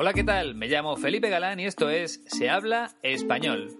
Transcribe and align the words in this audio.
Hola, 0.00 0.12
¿qué 0.12 0.22
tal? 0.22 0.54
Me 0.54 0.68
llamo 0.68 0.96
Felipe 0.96 1.28
Galán 1.28 1.58
y 1.58 1.66
esto 1.66 1.90
es 1.90 2.22
Se 2.26 2.48
habla 2.48 2.94
español. 3.02 3.72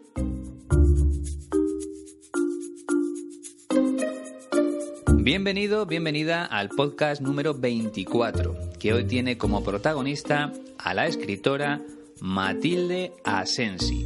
Bienvenido, 5.15 5.87
bienvenida 5.87 6.45
al 6.45 6.71
podcast 6.71 7.23
número 7.23 7.55
24, 7.55 8.57
que 8.81 8.95
hoy 8.95 9.05
tiene 9.05 9.39
como 9.39 9.63
protagonista 9.63 10.53
a 10.77 10.93
la 10.93 11.07
escritora 11.07 11.83
Matilde 12.21 13.13
Asensi. 13.23 14.05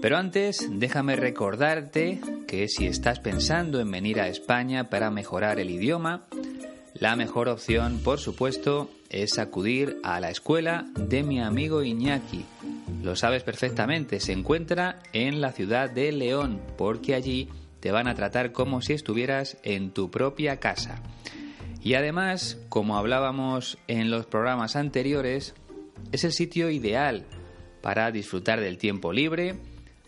Pero 0.00 0.18
antes, 0.18 0.68
déjame 0.70 1.16
recordarte 1.16 2.20
que 2.46 2.68
si 2.68 2.86
estás 2.86 3.18
pensando 3.18 3.80
en 3.80 3.90
venir 3.90 4.20
a 4.20 4.28
España 4.28 4.88
para 4.88 5.10
mejorar 5.10 5.58
el 5.58 5.70
idioma, 5.70 6.28
la 6.94 7.16
mejor 7.16 7.48
opción, 7.48 7.98
por 8.04 8.20
supuesto, 8.20 8.88
es 9.14 9.38
acudir 9.38 10.00
a 10.02 10.18
la 10.18 10.30
escuela 10.30 10.86
de 10.96 11.22
mi 11.22 11.40
amigo 11.40 11.84
Iñaki. 11.84 12.44
Lo 13.00 13.14
sabes 13.14 13.44
perfectamente, 13.44 14.18
se 14.18 14.32
encuentra 14.32 14.98
en 15.12 15.40
la 15.40 15.52
ciudad 15.52 15.88
de 15.88 16.10
León, 16.10 16.60
porque 16.76 17.14
allí 17.14 17.48
te 17.78 17.92
van 17.92 18.08
a 18.08 18.16
tratar 18.16 18.50
como 18.50 18.82
si 18.82 18.92
estuvieras 18.92 19.56
en 19.62 19.92
tu 19.92 20.10
propia 20.10 20.58
casa. 20.58 21.00
Y 21.80 21.94
además, 21.94 22.58
como 22.68 22.96
hablábamos 22.96 23.78
en 23.86 24.10
los 24.10 24.26
programas 24.26 24.74
anteriores, 24.74 25.54
es 26.10 26.24
el 26.24 26.32
sitio 26.32 26.68
ideal 26.70 27.24
para 27.82 28.10
disfrutar 28.10 28.60
del 28.60 28.78
tiempo 28.78 29.12
libre, 29.12 29.54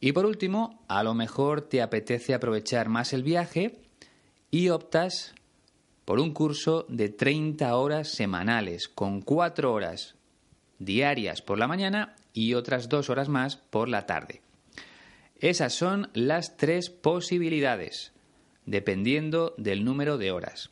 Y 0.00 0.12
por 0.12 0.26
último, 0.26 0.84
a 0.88 1.02
lo 1.02 1.14
mejor 1.14 1.62
te 1.62 1.82
apetece 1.82 2.34
aprovechar 2.34 2.88
más 2.88 3.12
el 3.12 3.22
viaje 3.22 3.80
y 4.50 4.68
optas 4.68 5.34
por 6.04 6.20
un 6.20 6.32
curso 6.32 6.86
de 6.88 7.08
30 7.08 7.74
horas 7.76 8.08
semanales, 8.08 8.88
con 8.88 9.22
4 9.22 9.72
horas 9.72 10.14
diarias 10.78 11.42
por 11.42 11.58
la 11.58 11.66
mañana 11.66 12.14
y 12.32 12.54
otras 12.54 12.88
2 12.88 13.10
horas 13.10 13.28
más 13.28 13.56
por 13.56 13.88
la 13.88 14.06
tarde. 14.06 14.42
Esas 15.40 15.74
son 15.74 16.10
las 16.14 16.56
tres 16.56 16.88
posibilidades, 16.88 18.12
dependiendo 18.64 19.54
del 19.58 19.84
número 19.84 20.16
de 20.16 20.30
horas. 20.30 20.70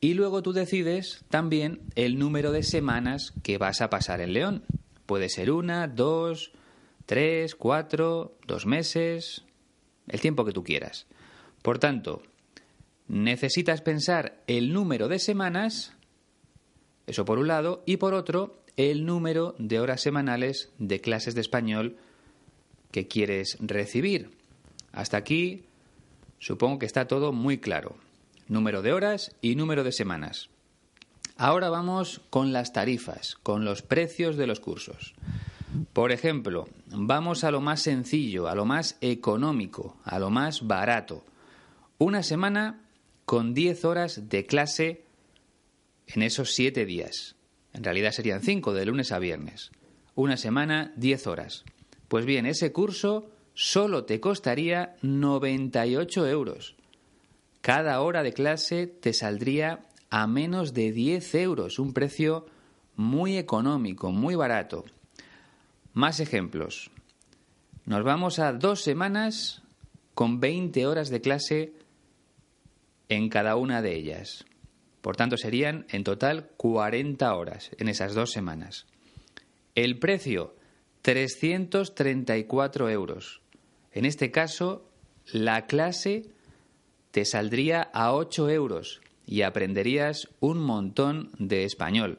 Y 0.00 0.14
luego 0.14 0.42
tú 0.42 0.52
decides 0.52 1.24
también 1.30 1.80
el 1.94 2.18
número 2.18 2.52
de 2.52 2.64
semanas 2.64 3.32
que 3.42 3.56
vas 3.56 3.80
a 3.80 3.88
pasar 3.88 4.20
en 4.20 4.32
León. 4.32 4.64
Puede 5.06 5.28
ser 5.28 5.50
una, 5.50 5.86
dos, 5.86 6.52
tres, 7.12 7.54
cuatro, 7.54 8.38
dos 8.46 8.64
meses, 8.64 9.44
el 10.08 10.22
tiempo 10.22 10.46
que 10.46 10.52
tú 10.52 10.64
quieras. 10.64 11.06
Por 11.60 11.78
tanto, 11.78 12.22
necesitas 13.06 13.82
pensar 13.82 14.42
el 14.46 14.72
número 14.72 15.08
de 15.08 15.18
semanas, 15.18 15.92
eso 17.06 17.26
por 17.26 17.38
un 17.38 17.48
lado, 17.48 17.82
y 17.84 17.98
por 17.98 18.14
otro, 18.14 18.62
el 18.78 19.04
número 19.04 19.54
de 19.58 19.78
horas 19.78 20.00
semanales 20.00 20.70
de 20.78 21.02
clases 21.02 21.34
de 21.34 21.42
español 21.42 21.98
que 22.90 23.08
quieres 23.08 23.58
recibir. 23.60 24.30
Hasta 24.92 25.18
aquí 25.18 25.66
supongo 26.38 26.78
que 26.78 26.86
está 26.86 27.08
todo 27.08 27.34
muy 27.34 27.58
claro. 27.58 27.98
Número 28.48 28.80
de 28.80 28.94
horas 28.94 29.36
y 29.42 29.54
número 29.54 29.84
de 29.84 29.92
semanas. 29.92 30.48
Ahora 31.36 31.68
vamos 31.68 32.22
con 32.30 32.54
las 32.54 32.72
tarifas, 32.72 33.34
con 33.42 33.66
los 33.66 33.82
precios 33.82 34.38
de 34.38 34.46
los 34.46 34.60
cursos. 34.60 35.12
Por 35.92 36.12
ejemplo, 36.12 36.68
vamos 36.86 37.44
a 37.44 37.50
lo 37.50 37.60
más 37.60 37.80
sencillo, 37.80 38.48
a 38.48 38.54
lo 38.54 38.64
más 38.64 38.96
económico, 39.00 39.96
a 40.04 40.18
lo 40.18 40.30
más 40.30 40.66
barato. 40.66 41.24
Una 41.98 42.22
semana 42.22 42.82
con 43.24 43.54
10 43.54 43.84
horas 43.84 44.28
de 44.28 44.46
clase 44.46 45.04
en 46.06 46.22
esos 46.22 46.52
7 46.54 46.84
días. 46.84 47.36
En 47.72 47.84
realidad 47.84 48.12
serían 48.12 48.42
5 48.42 48.74
de 48.74 48.86
lunes 48.86 49.12
a 49.12 49.18
viernes. 49.18 49.70
Una 50.14 50.36
semana, 50.36 50.92
10 50.96 51.26
horas. 51.26 51.64
Pues 52.08 52.26
bien, 52.26 52.44
ese 52.44 52.72
curso 52.72 53.30
solo 53.54 54.04
te 54.04 54.20
costaría 54.20 54.96
98 55.00 56.26
euros. 56.26 56.76
Cada 57.62 58.00
hora 58.00 58.22
de 58.22 58.32
clase 58.32 58.86
te 58.86 59.12
saldría 59.12 59.86
a 60.10 60.26
menos 60.26 60.74
de 60.74 60.92
10 60.92 61.34
euros, 61.36 61.78
un 61.78 61.94
precio 61.94 62.46
muy 62.96 63.38
económico, 63.38 64.10
muy 64.10 64.34
barato. 64.34 64.84
Más 65.94 66.20
ejemplos. 66.20 66.90
Nos 67.84 68.02
vamos 68.02 68.38
a 68.38 68.54
dos 68.54 68.82
semanas 68.82 69.62
con 70.14 70.40
20 70.40 70.86
horas 70.86 71.10
de 71.10 71.20
clase 71.20 71.72
en 73.10 73.28
cada 73.28 73.56
una 73.56 73.82
de 73.82 73.94
ellas. 73.94 74.46
Por 75.02 75.16
tanto, 75.16 75.36
serían 75.36 75.84
en 75.90 76.02
total 76.02 76.48
40 76.56 77.34
horas 77.34 77.70
en 77.76 77.88
esas 77.88 78.14
dos 78.14 78.30
semanas. 78.30 78.86
El 79.74 79.98
precio, 79.98 80.54
334 81.02 82.88
euros. 82.88 83.42
En 83.92 84.06
este 84.06 84.30
caso, 84.30 84.88
la 85.30 85.66
clase 85.66 86.30
te 87.10 87.26
saldría 87.26 87.82
a 87.92 88.14
8 88.14 88.48
euros 88.48 89.02
y 89.26 89.42
aprenderías 89.42 90.28
un 90.40 90.58
montón 90.58 91.30
de 91.38 91.64
español, 91.64 92.18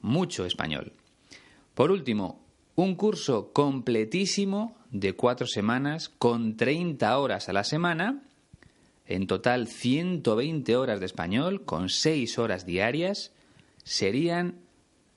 mucho 0.00 0.44
español. 0.46 0.92
Por 1.74 1.90
último, 1.90 2.40
un 2.80 2.94
curso 2.94 3.52
completísimo 3.52 4.76
de 4.90 5.14
cuatro 5.14 5.46
semanas 5.46 6.08
con 6.08 6.56
30 6.56 7.18
horas 7.18 7.48
a 7.48 7.52
la 7.52 7.64
semana 7.64 8.22
en 9.06 9.26
total 9.26 9.66
120 9.66 10.76
horas 10.76 11.00
de 11.00 11.06
español 11.06 11.64
con 11.64 11.88
6 11.88 12.38
horas 12.38 12.64
diarias, 12.64 13.32
serían 13.82 14.60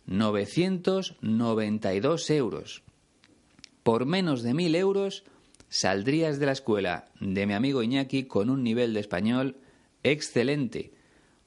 992 0.08 2.30
euros. 2.32 2.82
Por 3.84 4.08
menos 4.08 4.42
de 4.42 4.54
1.000 4.54 4.76
euros 4.76 5.24
saldrías 5.70 6.40
de 6.40 6.48
la 6.48 6.54
escuela 6.54 7.10
de 7.20 7.46
mi 7.46 7.54
amigo 7.54 7.84
Iñaki 7.84 8.24
con 8.24 8.50
un 8.50 8.64
nivel 8.64 8.96
de 8.96 9.00
español 9.00 9.58
excelente, 10.02 10.92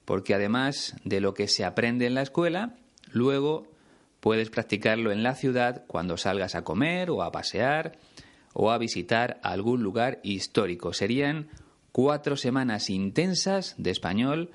porque 0.04 0.34
además 0.34 0.94
de 1.04 1.20
lo 1.20 1.34
que 1.34 1.48
se 1.48 1.64
aprende 1.64 2.06
en 2.06 2.14
la 2.14 2.22
escuela, 2.22 2.76
luego 3.10 3.66
puedes 4.26 4.50
practicarlo 4.50 5.12
en 5.12 5.22
la 5.22 5.36
ciudad 5.36 5.84
cuando 5.86 6.16
salgas 6.16 6.56
a 6.56 6.64
comer 6.64 7.10
o 7.10 7.22
a 7.22 7.30
pasear 7.30 7.92
o 8.54 8.72
a 8.72 8.76
visitar 8.76 9.38
algún 9.44 9.84
lugar 9.84 10.18
histórico. 10.24 10.92
Serían 10.92 11.46
cuatro 11.92 12.36
semanas 12.36 12.90
intensas 12.90 13.76
de 13.78 13.92
español 13.92 14.50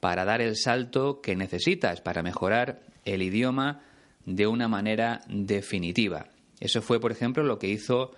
para 0.00 0.24
dar 0.24 0.40
el 0.40 0.56
salto 0.56 1.20
que 1.20 1.36
necesitas 1.36 2.00
para 2.00 2.22
mejorar 2.22 2.80
el 3.04 3.20
idioma 3.20 3.82
de 4.24 4.46
una 4.46 4.68
manera 4.68 5.20
definitiva. 5.28 6.28
Eso 6.58 6.80
fue, 6.80 6.98
por 6.98 7.12
ejemplo, 7.12 7.44
lo 7.44 7.58
que 7.58 7.68
hizo 7.68 8.12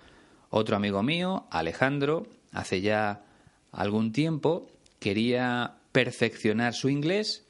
otro 0.51 0.77
amigo 0.77 1.03
mío, 1.03 1.47
Alejandro, 1.51 2.27
hace 2.53 2.79
ya 2.79 3.25
algún 3.73 4.13
tiempo. 4.13 4.69
Quería 4.99 5.79
perfeccionar 5.91 6.73
su 6.73 6.87
inglés 6.87 7.45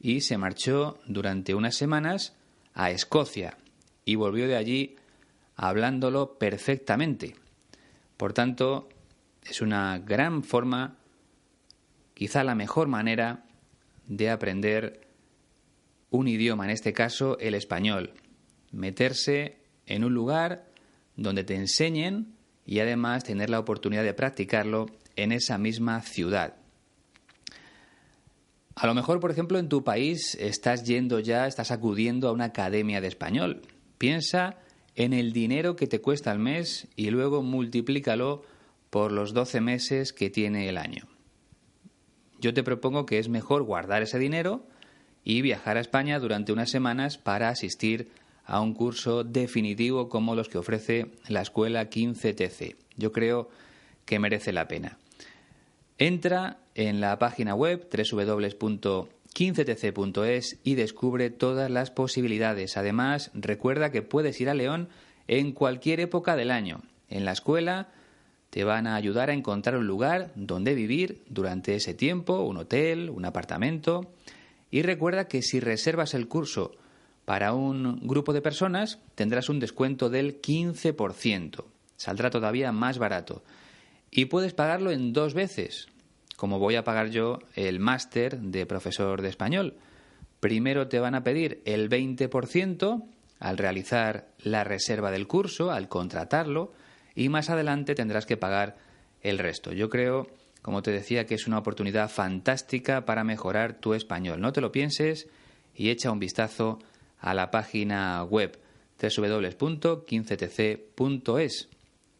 y 0.00 0.22
se 0.22 0.38
marchó 0.38 0.98
durante 1.06 1.54
unas 1.54 1.76
semanas 1.76 2.34
a 2.74 2.90
Escocia 2.90 3.56
y 4.04 4.14
volvió 4.14 4.46
de 4.46 4.56
allí 4.56 4.96
hablándolo 5.56 6.38
perfectamente. 6.38 7.36
Por 8.16 8.32
tanto, 8.32 8.88
es 9.42 9.60
una 9.60 9.98
gran 9.98 10.42
forma, 10.42 10.96
quizá 12.14 12.44
la 12.44 12.54
mejor 12.54 12.88
manera 12.88 13.44
de 14.06 14.30
aprender 14.30 15.08
un 16.10 16.28
idioma, 16.28 16.64
en 16.64 16.70
este 16.70 16.92
caso 16.92 17.38
el 17.38 17.54
español. 17.54 18.14
Meterse 18.72 19.58
en 19.86 20.04
un 20.04 20.14
lugar 20.14 20.66
donde 21.16 21.44
te 21.44 21.54
enseñen 21.54 22.34
y 22.64 22.80
además 22.80 23.24
tener 23.24 23.50
la 23.50 23.58
oportunidad 23.58 24.04
de 24.04 24.14
practicarlo 24.14 24.86
en 25.16 25.32
esa 25.32 25.58
misma 25.58 26.02
ciudad. 26.02 26.59
A 28.80 28.86
lo 28.86 28.94
mejor, 28.94 29.20
por 29.20 29.30
ejemplo, 29.30 29.58
en 29.58 29.68
tu 29.68 29.84
país 29.84 30.38
estás 30.40 30.84
yendo 30.84 31.20
ya, 31.20 31.46
estás 31.46 31.70
acudiendo 31.70 32.28
a 32.28 32.32
una 32.32 32.46
academia 32.46 33.02
de 33.02 33.08
español. 33.08 33.60
Piensa 33.98 34.56
en 34.94 35.12
el 35.12 35.34
dinero 35.34 35.76
que 35.76 35.86
te 35.86 36.00
cuesta 36.00 36.30
al 36.30 36.38
mes 36.38 36.88
y 36.96 37.10
luego 37.10 37.42
multiplícalo 37.42 38.42
por 38.88 39.12
los 39.12 39.34
12 39.34 39.60
meses 39.60 40.14
que 40.14 40.30
tiene 40.30 40.66
el 40.66 40.78
año. 40.78 41.04
Yo 42.40 42.54
te 42.54 42.62
propongo 42.62 43.04
que 43.04 43.18
es 43.18 43.28
mejor 43.28 43.64
guardar 43.64 44.00
ese 44.00 44.18
dinero 44.18 44.66
y 45.24 45.42
viajar 45.42 45.76
a 45.76 45.80
España 45.80 46.18
durante 46.18 46.50
unas 46.50 46.70
semanas 46.70 47.18
para 47.18 47.50
asistir 47.50 48.08
a 48.46 48.62
un 48.62 48.72
curso 48.72 49.24
definitivo 49.24 50.08
como 50.08 50.34
los 50.34 50.48
que 50.48 50.56
ofrece 50.56 51.10
la 51.28 51.42
escuela 51.42 51.90
15TC. 51.90 52.76
Yo 52.96 53.12
creo 53.12 53.50
que 54.06 54.18
merece 54.18 54.54
la 54.54 54.68
pena. 54.68 54.96
Entra 56.00 56.58
en 56.74 57.00
la 57.02 57.18
página 57.18 57.54
web 57.54 57.86
www.15tc.es 57.92 60.58
y 60.64 60.74
descubre 60.74 61.28
todas 61.28 61.70
las 61.70 61.90
posibilidades. 61.90 62.78
Además, 62.78 63.30
recuerda 63.34 63.92
que 63.92 64.00
puedes 64.00 64.40
ir 64.40 64.48
a 64.48 64.54
León 64.54 64.88
en 65.28 65.52
cualquier 65.52 66.00
época 66.00 66.36
del 66.36 66.52
año, 66.52 66.80
en 67.10 67.26
la 67.26 67.32
escuela, 67.32 67.88
te 68.48 68.64
van 68.64 68.86
a 68.86 68.94
ayudar 68.94 69.28
a 69.28 69.34
encontrar 69.34 69.76
un 69.76 69.86
lugar 69.86 70.32
donde 70.36 70.74
vivir 70.74 71.20
durante 71.28 71.74
ese 71.74 71.92
tiempo, 71.92 72.44
un 72.44 72.56
hotel, 72.56 73.10
un 73.10 73.26
apartamento. 73.26 74.10
Y 74.70 74.80
recuerda 74.80 75.28
que 75.28 75.42
si 75.42 75.60
reservas 75.60 76.14
el 76.14 76.28
curso 76.28 76.72
para 77.26 77.52
un 77.52 78.00
grupo 78.08 78.32
de 78.32 78.40
personas, 78.40 79.00
tendrás 79.16 79.50
un 79.50 79.60
descuento 79.60 80.08
del 80.08 80.40
15%. 80.40 81.62
Saldrá 81.98 82.30
todavía 82.30 82.72
más 82.72 82.96
barato. 82.96 83.42
Y 84.10 84.26
puedes 84.26 84.54
pagarlo 84.54 84.90
en 84.90 85.12
dos 85.12 85.34
veces, 85.34 85.88
como 86.36 86.58
voy 86.58 86.76
a 86.76 86.84
pagar 86.84 87.10
yo 87.10 87.38
el 87.54 87.80
máster 87.80 88.40
de 88.40 88.66
profesor 88.66 89.22
de 89.22 89.28
español. 89.28 89.74
Primero 90.40 90.88
te 90.88 90.98
van 90.98 91.14
a 91.14 91.22
pedir 91.22 91.62
el 91.64 91.88
20% 91.88 93.04
al 93.38 93.58
realizar 93.58 94.28
la 94.38 94.64
reserva 94.64 95.10
del 95.10 95.26
curso, 95.26 95.70
al 95.70 95.88
contratarlo, 95.88 96.72
y 97.14 97.28
más 97.28 97.50
adelante 97.50 97.94
tendrás 97.94 98.26
que 98.26 98.36
pagar 98.36 98.76
el 99.22 99.38
resto. 99.38 99.72
Yo 99.72 99.88
creo, 99.88 100.28
como 100.62 100.82
te 100.82 100.90
decía, 100.90 101.26
que 101.26 101.34
es 101.34 101.46
una 101.46 101.58
oportunidad 101.58 102.10
fantástica 102.10 103.04
para 103.04 103.24
mejorar 103.24 103.74
tu 103.74 103.94
español. 103.94 104.40
No 104.40 104.52
te 104.52 104.60
lo 104.60 104.72
pienses 104.72 105.28
y 105.74 105.90
echa 105.90 106.10
un 106.10 106.18
vistazo 106.18 106.80
a 107.18 107.34
la 107.34 107.50
página 107.50 108.24
web 108.24 108.58
www.15tc.es. 109.00 111.68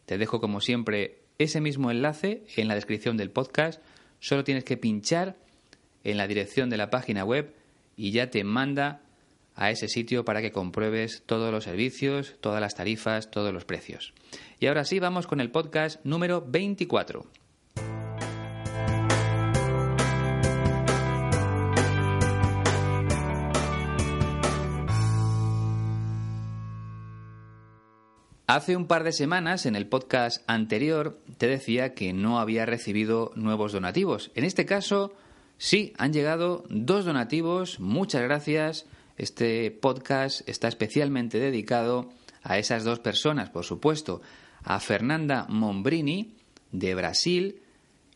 Te 0.05 0.17
dejo 0.17 0.41
como 0.41 0.61
siempre 0.61 1.20
ese 1.43 1.61
mismo 1.61 1.91
enlace 1.91 2.43
en 2.55 2.67
la 2.67 2.75
descripción 2.75 3.17
del 3.17 3.31
podcast. 3.31 3.81
Solo 4.19 4.43
tienes 4.43 4.63
que 4.63 4.77
pinchar 4.77 5.35
en 6.03 6.17
la 6.17 6.27
dirección 6.27 6.69
de 6.69 6.77
la 6.77 6.89
página 6.89 7.23
web 7.23 7.53
y 7.95 8.11
ya 8.11 8.29
te 8.29 8.43
manda 8.43 9.01
a 9.55 9.69
ese 9.69 9.87
sitio 9.87 10.25
para 10.25 10.41
que 10.41 10.51
compruebes 10.51 11.23
todos 11.25 11.51
los 11.51 11.65
servicios, 11.65 12.35
todas 12.39 12.61
las 12.61 12.75
tarifas, 12.75 13.29
todos 13.29 13.53
los 13.53 13.65
precios. 13.65 14.13
Y 14.59 14.67
ahora 14.67 14.85
sí, 14.85 14.99
vamos 14.99 15.27
con 15.27 15.41
el 15.41 15.51
podcast 15.51 16.03
número 16.05 16.43
24. 16.47 17.25
Hace 28.53 28.75
un 28.75 28.85
par 28.85 29.05
de 29.05 29.13
semanas, 29.13 29.65
en 29.65 29.77
el 29.77 29.87
podcast 29.87 30.43
anterior, 30.45 31.17
te 31.37 31.47
decía 31.47 31.93
que 31.93 32.11
no 32.11 32.37
había 32.37 32.65
recibido 32.65 33.31
nuevos 33.35 33.71
donativos. 33.71 34.29
En 34.35 34.43
este 34.43 34.65
caso, 34.65 35.13
sí, 35.57 35.93
han 35.97 36.11
llegado 36.11 36.65
dos 36.67 37.05
donativos. 37.05 37.79
Muchas 37.79 38.23
gracias. 38.23 38.87
Este 39.15 39.71
podcast 39.71 40.41
está 40.49 40.67
especialmente 40.67 41.39
dedicado 41.39 42.09
a 42.43 42.57
esas 42.57 42.83
dos 42.83 42.99
personas, 42.99 43.49
por 43.49 43.63
supuesto, 43.63 44.21
a 44.65 44.81
Fernanda 44.81 45.45
Mombrini 45.47 46.33
de 46.73 46.93
Brasil 46.93 47.61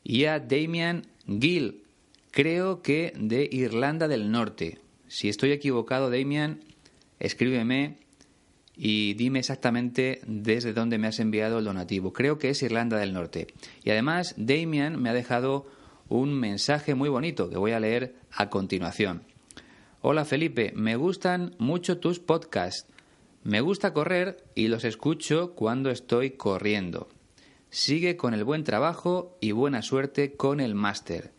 y 0.03 0.25
a 0.25 0.41
Damian 0.41 1.03
Gill, 1.27 1.85
creo 2.31 2.81
que 2.81 3.13
de 3.15 3.47
Irlanda 3.49 4.09
del 4.09 4.29
Norte. 4.31 4.79
Si 5.07 5.29
estoy 5.29 5.53
equivocado, 5.53 6.09
Damian, 6.09 6.59
escríbeme 7.19 8.03
y 8.77 9.13
dime 9.13 9.39
exactamente 9.39 10.21
desde 10.27 10.73
dónde 10.73 10.97
me 10.97 11.07
has 11.07 11.19
enviado 11.19 11.59
el 11.59 11.65
donativo. 11.65 12.13
Creo 12.13 12.37
que 12.37 12.49
es 12.49 12.61
Irlanda 12.61 12.97
del 12.97 13.13
Norte. 13.13 13.47
Y 13.83 13.91
además, 13.91 14.33
Damian 14.37 15.01
me 15.01 15.09
ha 15.09 15.13
dejado 15.13 15.65
un 16.09 16.33
mensaje 16.33 16.95
muy 16.95 17.09
bonito 17.09 17.49
que 17.49 17.57
voy 17.57 17.71
a 17.71 17.79
leer 17.79 18.15
a 18.31 18.49
continuación. 18.49 19.23
Hola 20.01 20.25
Felipe, 20.25 20.71
me 20.75 20.95
gustan 20.95 21.55
mucho 21.57 21.97
tus 21.97 22.19
podcasts. 22.19 22.87
Me 23.43 23.61
gusta 23.61 23.93
correr 23.93 24.43
y 24.55 24.67
los 24.67 24.83
escucho 24.83 25.53
cuando 25.53 25.89
estoy 25.89 26.31
corriendo. 26.31 27.09
Sigue 27.69 28.17
con 28.17 28.33
el 28.33 28.43
buen 28.43 28.63
trabajo 28.63 29.37
y 29.41 29.51
buena 29.51 29.81
suerte 29.81 30.35
con 30.35 30.59
el 30.59 30.75
máster. 30.75 31.31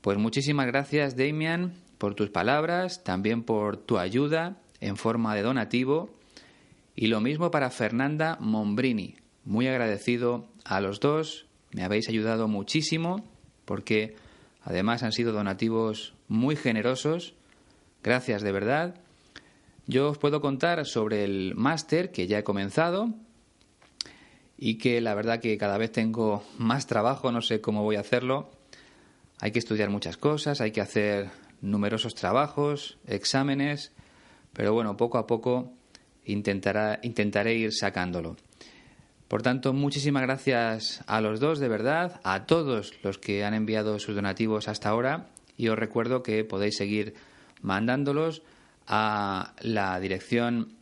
Pues 0.00 0.18
muchísimas 0.18 0.66
gracias, 0.66 1.16
Damian, 1.16 1.74
por 1.98 2.14
tus 2.14 2.30
palabras, 2.30 3.04
también 3.04 3.42
por 3.44 3.76
tu 3.76 3.98
ayuda 3.98 4.56
en 4.80 4.96
forma 4.96 5.34
de 5.34 5.42
donativo. 5.42 6.10
Y 6.94 7.06
lo 7.06 7.20
mismo 7.20 7.50
para 7.50 7.70
Fernanda 7.70 8.36
Mombrini. 8.40 9.16
Muy 9.44 9.66
agradecido 9.66 10.46
a 10.64 10.80
los 10.80 11.00
dos. 11.00 11.46
Me 11.72 11.84
habéis 11.84 12.08
ayudado 12.08 12.48
muchísimo 12.48 13.24
porque 13.64 14.14
además 14.62 15.02
han 15.02 15.12
sido 15.12 15.32
donativos 15.32 16.14
muy 16.28 16.54
generosos. 16.54 17.34
Gracias 18.02 18.42
de 18.42 18.52
verdad. 18.52 19.00
Yo 19.86 20.10
os 20.10 20.18
puedo 20.18 20.40
contar 20.40 20.84
sobre 20.86 21.24
el 21.24 21.54
máster 21.54 22.12
que 22.12 22.26
ya 22.26 22.38
he 22.38 22.44
comenzado 22.44 23.14
y 24.56 24.78
que 24.78 25.00
la 25.00 25.14
verdad 25.14 25.40
que 25.40 25.58
cada 25.58 25.78
vez 25.78 25.90
tengo 25.90 26.44
más 26.56 26.86
trabajo, 26.86 27.32
no 27.32 27.40
sé 27.40 27.60
cómo 27.60 27.82
voy 27.82 27.96
a 27.96 28.00
hacerlo. 28.00 28.50
Hay 29.40 29.50
que 29.50 29.58
estudiar 29.58 29.90
muchas 29.90 30.16
cosas, 30.16 30.60
hay 30.60 30.70
que 30.70 30.80
hacer 30.80 31.30
numerosos 31.62 32.14
trabajos, 32.14 32.98
exámenes, 33.06 33.92
pero 34.52 34.72
bueno, 34.72 34.96
poco 34.96 35.18
a 35.18 35.26
poco 35.26 35.72
intentaré 36.24 37.54
ir 37.54 37.72
sacándolo. 37.72 38.36
Por 39.32 39.40
tanto, 39.40 39.72
muchísimas 39.72 40.22
gracias 40.22 41.02
a 41.06 41.22
los 41.22 41.40
dos, 41.40 41.58
de 41.58 41.68
verdad, 41.68 42.20
a 42.22 42.44
todos 42.44 42.92
los 43.02 43.16
que 43.16 43.44
han 43.44 43.54
enviado 43.54 43.98
sus 43.98 44.14
donativos 44.14 44.68
hasta 44.68 44.90
ahora 44.90 45.30
y 45.56 45.68
os 45.68 45.78
recuerdo 45.78 46.22
que 46.22 46.44
podéis 46.44 46.76
seguir 46.76 47.14
mandándolos 47.62 48.42
a 48.86 49.54
la 49.60 49.98
dirección 50.00 50.74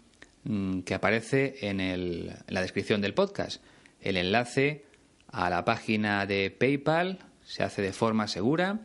mm, 0.43 0.81
que 0.81 0.95
aparece 0.95 1.59
en, 1.61 2.35
la 2.49 2.61
descripción 2.61 3.01
del 3.01 3.15
podcast. 3.15 3.63
El 4.01 4.17
enlace 4.17 4.85
a 5.29 5.49
la 5.49 5.65
página 5.65 6.27
de 6.27 6.51
PayPal, 6.51 7.21
se 7.45 7.63
hace 7.63 7.83
de 7.83 7.93
forma 7.93 8.27
segura, 8.27 8.81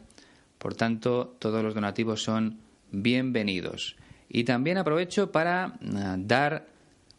por 0.59 0.75
tanto 0.75 1.35
todos 1.39 1.63
los 1.63 1.73
donativos 1.73 2.21
son 2.21 2.59
bienvenidos. 2.91 3.95
Y 4.29 4.43
también 4.43 4.77
aprovecho 4.77 5.31
para 5.31 5.77
eh, 5.81 6.15
dar 6.17 6.67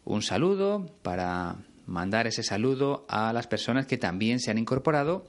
un 0.03 0.21
saludo, 0.21 0.91
para 1.01 1.57
mandar 1.85 2.27
ese 2.27 2.43
saludo 2.43 3.05
a 3.09 3.31
las 3.33 3.47
personas 3.47 3.87
que 3.87 3.97
también 3.97 4.39
se 4.39 4.51
han 4.51 4.57
incorporado 4.57 5.25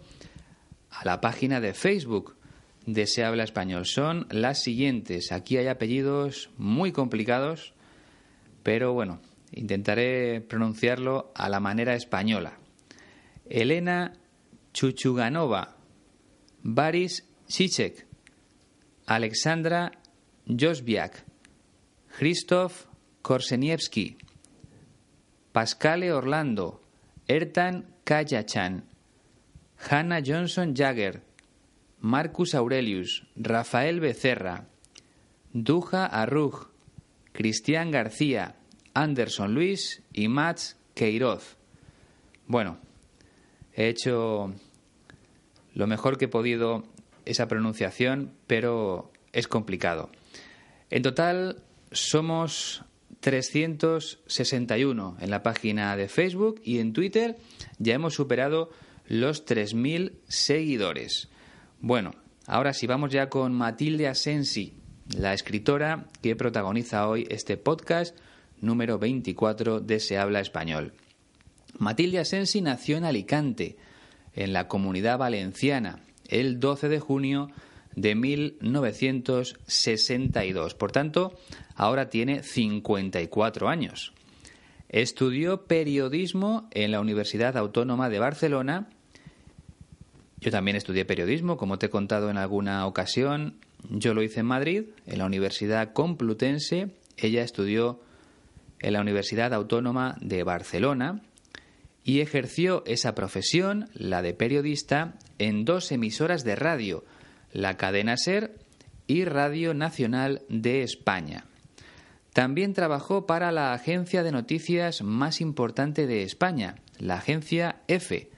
a 0.90 1.04
la 1.04 1.20
página 1.20 1.60
de 1.60 1.74
Facebook 1.74 2.36
de 2.86 3.06
Se 3.06 3.24
Habla 3.24 3.44
Español. 3.44 3.86
Son 3.86 4.26
las 4.30 4.62
siguientes. 4.62 5.30
Aquí 5.32 5.56
hay 5.56 5.66
apellidos 5.66 6.50
muy 6.56 6.92
complicados, 6.92 7.74
pero 8.62 8.92
bueno, 8.92 9.20
intentaré 9.52 10.40
pronunciarlo 10.40 11.32
a 11.34 11.48
la 11.48 11.60
manera 11.60 11.94
española. 11.94 12.58
Elena 13.48 14.14
Chuchuganova, 14.72 15.76
Baris 16.62 17.24
Sicek, 17.46 18.06
Alexandra 19.06 19.92
Josbiak, 20.46 21.24
Christoph 22.18 22.86
Korseniewski, 23.22 24.16
Pascale 25.52 26.12
Orlando, 26.12 26.82
Ertan 27.28 27.94
Kayachan, 28.02 28.82
Hannah 29.88 30.20
Johnson 30.26 30.74
Jagger, 30.74 31.22
Marcus 32.00 32.56
Aurelius, 32.56 33.22
Rafael 33.36 34.00
Becerra, 34.00 34.66
Duja 35.52 36.06
Arruj, 36.06 36.70
Cristian 37.30 37.92
García, 37.92 38.56
Anderson 38.94 39.54
Luis 39.54 40.02
y 40.12 40.26
Mats 40.26 40.76
Queiroz. 40.94 41.56
Bueno, 42.48 42.78
he 43.74 43.86
hecho 43.86 44.52
lo 45.72 45.86
mejor 45.86 46.18
que 46.18 46.24
he 46.24 46.28
podido 46.28 46.82
esa 47.26 47.46
pronunciación, 47.46 48.32
pero 48.48 49.12
es 49.32 49.46
complicado. 49.46 50.10
En 50.90 51.02
total 51.02 51.62
somos 51.92 52.84
361 53.20 55.16
en 55.20 55.30
la 55.30 55.42
página 55.42 55.96
de 55.96 56.08
Facebook 56.08 56.60
y 56.64 56.78
en 56.78 56.92
Twitter 56.92 57.36
ya 57.78 57.94
hemos 57.94 58.14
superado 58.14 58.70
los 59.06 59.46
3.000 59.46 60.12
seguidores. 60.28 61.28
Bueno, 61.80 62.14
ahora 62.46 62.72
sí 62.72 62.86
vamos 62.86 63.10
ya 63.12 63.28
con 63.28 63.52
Matilde 63.54 64.08
Asensi, 64.08 64.74
la 65.16 65.32
escritora 65.32 66.06
que 66.22 66.36
protagoniza 66.36 67.08
hoy 67.08 67.26
este 67.30 67.56
podcast 67.56 68.16
número 68.60 68.98
24 68.98 69.80
de 69.80 70.00
Se 70.00 70.18
habla 70.18 70.40
español. 70.40 70.92
Matilde 71.78 72.18
Asensi 72.18 72.60
nació 72.60 72.96
en 72.96 73.04
Alicante, 73.04 73.76
en 74.34 74.52
la 74.52 74.68
comunidad 74.68 75.18
valenciana, 75.18 76.00
el 76.28 76.60
12 76.60 76.88
de 76.88 77.00
junio 77.00 77.50
de 78.00 78.14
1962. 78.14 80.74
Por 80.74 80.92
tanto, 80.92 81.38
ahora 81.74 82.08
tiene 82.08 82.42
54 82.42 83.68
años. 83.68 84.14
Estudió 84.88 85.66
periodismo 85.66 86.68
en 86.70 86.92
la 86.92 87.00
Universidad 87.00 87.56
Autónoma 87.56 88.08
de 88.08 88.18
Barcelona. 88.18 88.88
Yo 90.40 90.50
también 90.50 90.76
estudié 90.76 91.04
periodismo, 91.04 91.56
como 91.56 91.78
te 91.78 91.86
he 91.86 91.90
contado 91.90 92.30
en 92.30 92.38
alguna 92.38 92.86
ocasión. 92.86 93.54
Yo 93.90 94.14
lo 94.14 94.22
hice 94.22 94.40
en 94.40 94.46
Madrid, 94.46 94.84
en 95.06 95.18
la 95.18 95.26
Universidad 95.26 95.92
Complutense. 95.92 96.88
Ella 97.16 97.42
estudió 97.42 98.00
en 98.78 98.92
la 98.92 99.00
Universidad 99.00 99.52
Autónoma 99.52 100.16
de 100.20 100.44
Barcelona 100.44 101.22
y 102.04 102.20
ejerció 102.20 102.84
esa 102.86 103.14
profesión, 103.14 103.90
la 103.92 104.22
de 104.22 104.32
periodista, 104.32 105.18
en 105.38 105.66
dos 105.66 105.92
emisoras 105.92 106.44
de 106.44 106.56
radio, 106.56 107.04
la 107.52 107.76
cadena 107.76 108.16
SER 108.16 108.58
y 109.06 109.24
Radio 109.24 109.74
Nacional 109.74 110.42
de 110.48 110.82
España. 110.82 111.44
También 112.32 112.74
trabajó 112.74 113.26
para 113.26 113.50
la 113.50 113.72
agencia 113.72 114.22
de 114.22 114.32
noticias 114.32 115.02
más 115.02 115.40
importante 115.40 116.06
de 116.06 116.22
España, 116.22 116.76
la 116.98 117.16
agencia 117.16 117.82
EFE, 117.88 118.30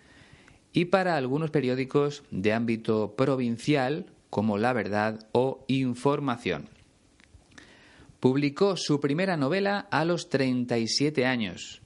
y 0.73 0.87
para 0.87 1.17
algunos 1.17 1.50
periódicos 1.50 2.23
de 2.31 2.52
ámbito 2.52 3.14
provincial 3.17 4.07
como 4.31 4.59
La 4.59 4.73
Verdad 4.73 5.26
o 5.33 5.64
Información. 5.67 6.69
Publicó 8.21 8.76
su 8.76 9.00
primera 9.00 9.37
novela 9.37 9.88
a 9.90 10.05
los 10.05 10.29
37 10.29 11.26
años. 11.26 11.83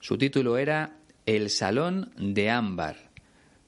Su 0.00 0.16
título 0.16 0.56
era 0.56 0.96
El 1.26 1.50
Salón 1.50 2.12
de 2.16 2.48
Ámbar, 2.48 3.10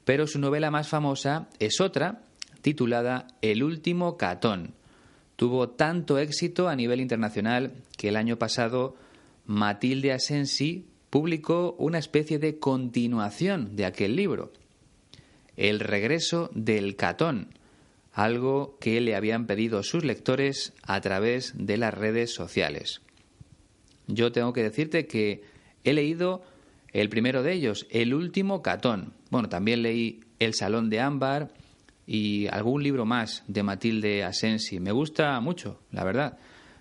pero 0.05 0.27
su 0.27 0.39
novela 0.39 0.71
más 0.71 0.89
famosa 0.89 1.49
es 1.59 1.81
otra, 1.81 2.23
titulada 2.61 3.27
El 3.43 3.63
último 3.63 4.17
Catón. 4.17 4.75
Tuvo 5.37 5.69
tanto 5.71 6.19
éxito 6.19 6.69
a 6.69 6.77
nivel 6.77 7.01
internacional 7.01 7.73
que 7.97 8.09
el 8.09 8.17
año 8.17 8.39
pasado 8.39 8.97
Matilde 9.47 10.13
Asensi 10.13 10.87
publicó 11.11 11.75
una 11.79 11.99
especie 11.99 12.39
de 12.39 12.59
continuación 12.59 13.77
de 13.77 13.87
aquel 13.87 14.17
libro, 14.17 14.53
El 15.57 15.81
regreso 15.81 16.51
del 16.55 16.97
Catón, 16.97 17.49
algo 18.13 18.77
que 18.81 19.01
le 19.01 19.15
habían 19.15 19.47
pedido 19.47 19.83
sus 19.83 20.05
lectores 20.05 20.75
a 20.83 21.01
través 21.01 21.55
de 21.57 21.77
las 21.77 21.95
redes 21.95 22.35
sociales. 22.35 23.01
Yo 24.07 24.33
tengo 24.33 24.53
que 24.53 24.63
decirte 24.63 25.07
que 25.07 25.43
he 25.85 25.93
leído 25.93 26.43
el 26.93 27.09
primero 27.09 27.43
de 27.43 27.53
ellos, 27.53 27.87
El 27.91 28.15
último 28.15 28.63
Catón. 28.63 29.13
Bueno, 29.31 29.49
también 29.49 29.83
leí 29.83 30.21
El 30.39 30.55
Salón 30.55 30.91
de 30.91 31.01
Ámbar 31.01 31.53
y 32.11 32.47
algún 32.47 32.83
libro 32.83 33.05
más 33.05 33.45
de 33.49 33.63
Matilde 33.63 34.25
Asensi. 34.25 34.81
Me 34.81 34.93
gusta 34.93 35.39
mucho, 35.41 35.83
la 35.93 36.05
verdad. 36.05 36.39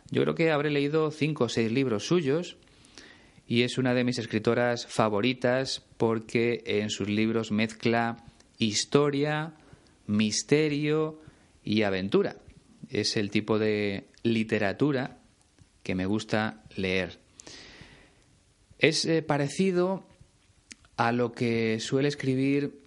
Yo 0.10 0.22
creo 0.22 0.36
que 0.36 0.51
habré 0.51 0.72
leído 0.72 1.12
cinco 1.12 1.43
o 1.43 1.50
seis 1.50 1.69
libros 1.69 2.07
suyos 2.07 2.55
y 3.46 3.63
es 3.63 3.77
una 3.77 3.93
de 3.93 4.05
mis 4.05 4.19
escritoras 4.19 4.88
favoritas 4.88 5.86
porque 5.98 6.63
en 6.65 6.89
sus 6.89 7.10
libros 7.10 7.51
mezcla 7.51 8.24
historia, 8.57 9.53
misterio 10.05 11.19
y 11.62 11.81
aventura. 11.81 12.38
Es 12.89 13.17
el 13.17 13.29
tipo 13.29 13.60
de 13.60 14.07
literatura 14.24 15.17
que 15.84 15.93
me 15.93 16.05
gusta 16.05 16.63
leer. 16.77 17.19
Es 18.79 19.03
eh, 19.03 19.22
parecido 19.24 20.07
a 20.96 21.12
lo 21.12 21.34
que 21.34 21.81
suele 21.81 22.07
escribir 22.07 22.79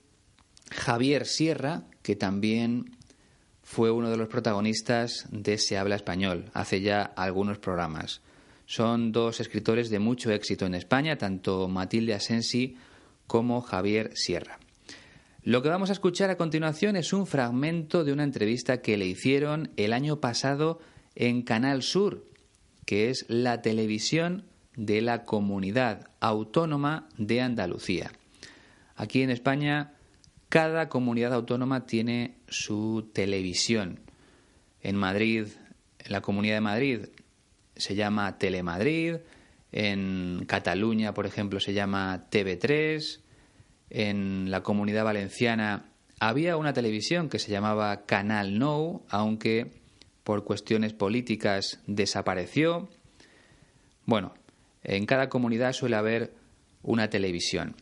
Javier 0.71 1.27
Sierra, 1.27 1.85
que 2.03 2.17
también 2.17 2.97
fue 3.63 3.91
uno 3.91 4.11
de 4.11 4.17
los 4.17 4.29
protagonistas 4.29 5.27
de 5.31 5.59
Se 5.59 5.79
habla 5.79 5.97
español 5.97 6.51
hace 6.55 6.81
ya 6.81 7.03
algunos 7.03 7.59
programas. 7.59 8.21
Son 8.67 9.13
dos 9.13 9.41
escritores 9.41 9.91
de 9.91 9.99
mucho 9.99 10.31
éxito 10.31 10.67
en 10.67 10.75
España, 10.75 11.19
tanto 11.19 11.69
Matilde 11.69 12.15
Asensi 12.15 12.77
como 13.27 13.61
Javier 13.61 14.11
Sierra. 14.15 14.59
Lo 15.43 15.63
que 15.63 15.69
vamos 15.69 15.89
a 15.89 15.95
escuchar 15.95 16.31
a 16.31 16.37
continuación 16.37 16.97
es 16.97 17.13
un 17.13 17.27
fragmento 17.27 18.05
de 18.05 18.13
una 18.13 18.25
entrevista 18.25 18.83
que 18.83 18.97
le 18.97 19.07
hicieron 19.07 19.71
el 19.77 19.93
año 19.93 20.21
pasado 20.21 20.81
en 21.15 21.43
Canal 21.43 21.83
Sur, 21.83 22.27
que 22.85 23.09
es 23.09 23.25
la 23.29 23.63
televisión 23.63 24.45
de 24.77 25.01
la 25.01 25.25
comunidad 25.25 26.11
autónoma 26.21 27.09
de 27.17 27.41
Andalucía. 27.41 28.13
Aquí 28.97 29.23
en 29.23 29.31
España, 29.31 29.95
cada 30.51 30.91
comunidad 30.91 31.33
autónoma 31.33 31.87
tiene 31.87 32.35
su 32.49 33.09
televisión. 33.15 34.01
En 34.83 34.97
Madrid, 34.97 35.47
en 35.99 36.13
la 36.13 36.21
Comunidad 36.21 36.57
de 36.57 36.61
Madrid, 36.61 37.01
se 37.77 37.95
llama 37.95 38.37
Telemadrid. 38.37 39.17
En 39.73 40.45
Cataluña, 40.47 41.15
por 41.15 41.25
ejemplo, 41.25 41.59
se 41.61 41.73
llama 41.73 42.27
TV3 42.31 43.21
en 43.91 44.51
la 44.51 44.63
comunidad 44.63 45.05
valenciana 45.05 45.87
había 46.21 46.57
una 46.57 46.73
televisión 46.73 47.29
que 47.29 47.39
se 47.39 47.51
llamaba 47.51 48.05
Canal 48.07 48.59
No, 48.59 49.03
aunque 49.09 49.73
por 50.23 50.45
cuestiones 50.45 50.93
políticas 50.93 51.81
desapareció. 51.87 52.89
Bueno, 54.07 54.35
en 54.85 55.07
cada 55.07 55.29
comunidad 55.29 55.73
suele 55.73 55.97
haber 55.97 56.33
una 56.83 57.11
televisión. 57.11 57.75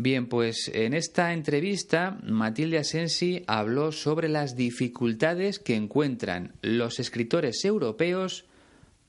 Bien, 0.00 0.28
pues 0.28 0.70
en 0.72 0.94
esta 0.94 1.32
entrevista 1.32 2.18
Matilde 2.22 2.78
Asensi 2.78 3.42
habló 3.48 3.90
sobre 3.90 4.28
las 4.28 4.54
dificultades 4.54 5.58
que 5.58 5.74
encuentran 5.74 6.52
los 6.62 7.00
escritores 7.00 7.64
europeos 7.64 8.44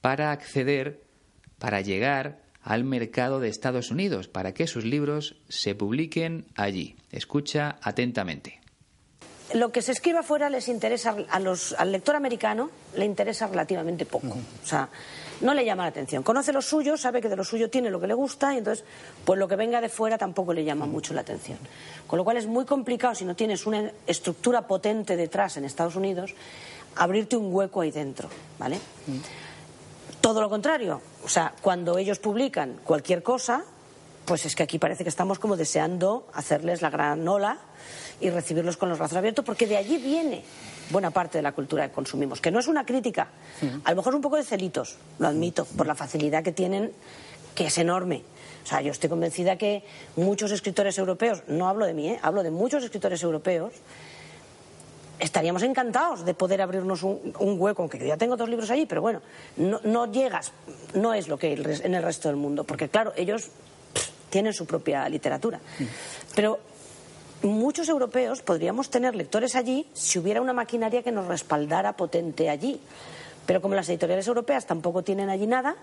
para 0.02 0.32
acceder, 0.32 1.04
para 1.60 1.82
llegar 1.82 2.42
al 2.64 2.86
mercado 2.86 3.40
de 3.40 3.50
Estados 3.50 3.92
Unidos 3.92 4.30
para 4.30 4.56
que 4.56 4.66
sus 4.66 4.84
libros 4.84 5.36
se 5.48 5.76
publiquen 5.76 6.48
allí. 6.56 6.96
Escucha 7.12 7.78
atentamente. 7.84 8.60
lo 9.54 9.72
que 9.72 9.84
se 9.84 9.92
escriba 9.92 10.22
afuera 10.22 10.50
les 10.50 10.68
interesa 10.68 11.16
a 11.30 11.40
los, 11.40 11.74
al 11.74 11.92
lector 11.92 12.16
americano 12.16 12.72
le 12.96 13.06
interesa 13.06 13.46
relativamente 13.46 14.08
poco. 14.08 14.40
O 14.64 14.66
sea, 14.66 14.90
no 15.42 15.54
le 15.54 15.66
llama 15.66 15.84
la 15.84 15.90
atención. 15.90 16.24
Conoce 16.24 16.52
lo 16.54 16.62
suyo, 16.62 16.98
sabe 16.98 17.22
que 17.22 17.30
de 17.30 17.36
lo 17.36 17.44
suyo 17.44 17.70
tiene 17.70 17.90
lo 17.90 18.00
que 18.00 18.08
le 18.08 18.14
gusta 18.14 18.54
y 18.54 18.58
entonces, 18.58 18.86
pues 19.26 19.40
lo 19.40 19.48
que 19.48 19.56
venga 19.56 19.82
de 19.82 19.90
fuera 19.90 20.18
tampoco 20.18 20.54
le 20.54 20.64
llama 20.64 20.86
mucho 20.86 21.14
la 21.14 21.22
atención. 21.22 21.58
Con 22.08 22.18
lo 22.18 22.24
cual 22.24 22.38
es 22.38 22.48
muy 22.48 22.66
complicado 22.66 23.16
si 23.16 23.26
no 23.26 23.36
tienes 23.36 23.66
una 23.66 23.92
estructura 24.08 24.68
potente 24.68 25.16
detrás 25.16 25.58
en 25.58 25.66
Estados 25.66 25.96
Unidos 25.96 26.34
abrirte 26.96 27.38
un 27.38 27.54
hueco 27.54 27.82
ahí 27.82 27.92
dentro, 27.92 28.30
¿vale? 28.58 28.80
Todo 30.22 30.42
lo 30.42 30.50
contrario, 30.50 31.02
o 31.24 31.30
sea, 31.30 31.54
cuando 31.62 31.98
ellos 31.98 32.20
publican 32.20 32.80
cualquier 32.84 33.24
cosa, 33.24 33.64
pues 34.30 34.46
es 34.46 34.56
que 34.56 34.62
aquí 34.62 34.78
parece 34.78 35.02
que 35.02 35.10
estamos 35.10 35.40
como 35.40 35.58
deseando 35.58 36.28
hacerles 36.36 36.84
la 36.84 36.92
gran 36.92 37.28
ola 37.28 37.58
y 38.22 38.30
recibirlos 38.30 38.78
con 38.78 38.88
los 38.88 39.00
brazos 39.00 39.18
abiertos, 39.18 39.44
porque 39.44 39.66
de 39.66 39.76
allí 39.76 39.98
viene 39.98 40.44
buena 40.92 41.10
parte 41.10 41.40
de 41.40 41.42
la 41.42 41.52
cultura 41.52 41.88
que 41.88 41.96
consumimos, 41.96 42.40
que 42.40 42.52
no 42.52 42.60
es 42.60 42.68
una 42.68 42.86
crítica, 42.86 43.30
a 43.84 43.90
lo 43.90 43.96
mejor 43.96 44.14
es 44.14 44.16
un 44.18 44.22
poco 44.22 44.36
de 44.36 44.44
celitos, 44.44 44.98
lo 45.18 45.28
admito, 45.28 45.66
por 45.66 45.88
la 45.88 45.96
facilidad 45.96 46.44
que 46.44 46.52
tienen, 46.52 46.92
que 47.56 47.66
es 47.66 47.78
enorme. 47.80 48.22
O 48.64 48.68
sea, 48.68 48.82
yo 48.82 48.92
estoy 48.92 49.10
convencida 49.10 49.58
que 49.58 49.84
muchos 50.16 50.52
escritores 50.52 51.00
europeos, 51.00 51.42
no 51.48 51.68
hablo 51.68 51.88
de 51.88 51.96
mí, 51.96 52.10
¿eh? 52.10 52.20
hablo 52.22 52.44
de 52.44 52.52
muchos 52.52 52.84
escritores 52.84 53.24
europeos, 53.24 53.74
estaríamos 55.18 55.64
encantados 55.64 56.24
de 56.24 56.36
poder 56.36 56.62
abrirnos 56.62 57.02
un, 57.02 57.34
hueco, 57.40 57.82
aunque 57.82 57.98
ya 58.06 58.16
tengo 58.16 58.38
dos 58.38 58.48
libros 58.48 58.70
allí, 58.70 58.86
pero 58.86 59.02
bueno, 59.02 59.24
no, 59.58 60.12
llegas, 60.12 60.52
no 60.94 61.16
es 61.16 61.28
lo 61.28 61.40
que 61.40 61.54
en 61.54 61.96
el 61.96 62.04
resto 62.04 62.28
del 62.28 62.38
mundo, 62.38 62.64
porque 62.64 62.90
claro, 62.90 63.12
ellos 63.16 63.50
tienen 64.30 64.54
su 64.54 64.66
propia 64.66 65.08
literatura. 65.10 65.60
Pero 66.36 66.60
muchos 67.44 67.90
europeos 67.90 68.42
podríamos 68.42 68.90
tener 68.90 69.16
lectores 69.16 69.56
allí 69.56 69.88
si 69.94 70.20
hubiera 70.20 70.42
una 70.42 70.54
maquinaria 70.54 71.04
que 71.04 71.12
nos 71.12 71.28
respaldara 71.28 71.94
potente 71.94 72.50
allí. 72.50 72.80
Pero 73.46 73.62
como 73.62 73.76
las 73.76 73.90
editoriales 73.90 74.28
europeas 74.28 74.66
tampoco 74.66 75.04
tienen 75.04 75.30
allí 75.30 75.48
nada, 75.48 75.76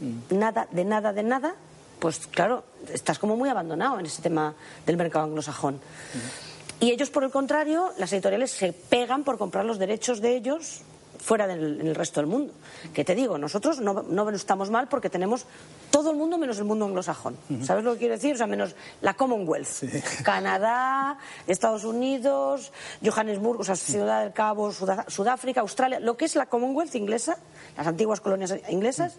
mm. 0.00 0.36
nada, 0.36 0.68
de 0.70 0.84
nada, 0.84 1.12
de 1.12 1.22
nada, 1.22 1.54
pues 1.98 2.26
claro, 2.26 2.64
estás 2.92 3.18
como 3.18 3.36
muy 3.36 3.48
abandonado 3.48 3.98
en 3.98 4.06
ese 4.06 4.20
tema 4.20 4.54
del 4.84 4.96
mercado 4.96 5.24
anglosajón. 5.24 5.76
Mm. 5.76 6.54
Y 6.84 6.90
ellos, 6.90 7.08
por 7.08 7.24
el 7.24 7.30
contrario, 7.30 7.92
las 7.96 8.12
editoriales 8.12 8.50
se 8.50 8.72
pegan 8.72 9.24
por 9.24 9.38
comprar 9.38 9.64
los 9.64 9.78
derechos 9.78 10.20
de 10.20 10.36
ellos 10.36 10.82
fuera 11.18 11.46
del 11.46 11.94
resto 11.94 12.20
del 12.20 12.28
mundo. 12.28 12.52
Que 12.92 13.04
te 13.04 13.14
digo, 13.14 13.38
nosotros 13.38 13.80
no, 13.80 14.02
no, 14.02 14.30
estamos 14.30 14.70
mal 14.70 14.88
porque 14.88 15.10
tenemos 15.10 15.46
todo 15.90 16.10
el 16.10 16.16
mundo 16.16 16.38
menos 16.38 16.58
el 16.58 16.64
mundo 16.64 16.84
anglosajón. 16.84 17.36
¿Sabes 17.62 17.84
lo 17.84 17.92
que 17.92 18.00
quiero 18.00 18.14
decir? 18.14 18.34
O 18.34 18.38
sea, 18.38 18.46
menos 18.46 18.74
la 19.00 19.14
Commonwealth. 19.14 20.22
Canadá, 20.24 21.18
Estados 21.46 21.84
Unidos, 21.84 22.72
Johannesburg, 23.04 23.60
o 23.60 23.64
sea, 23.64 23.76
Ciudad 23.76 24.22
del 24.22 24.32
Cabo, 24.32 24.72
Sudáfrica, 24.72 25.60
Australia, 25.60 26.00
lo 26.00 26.16
que 26.16 26.24
es 26.24 26.36
la 26.36 26.46
Commonwealth 26.46 26.94
inglesa, 26.94 27.38
las 27.76 27.86
antiguas 27.86 28.20
colonias 28.20 28.54
inglesas. 28.68 29.18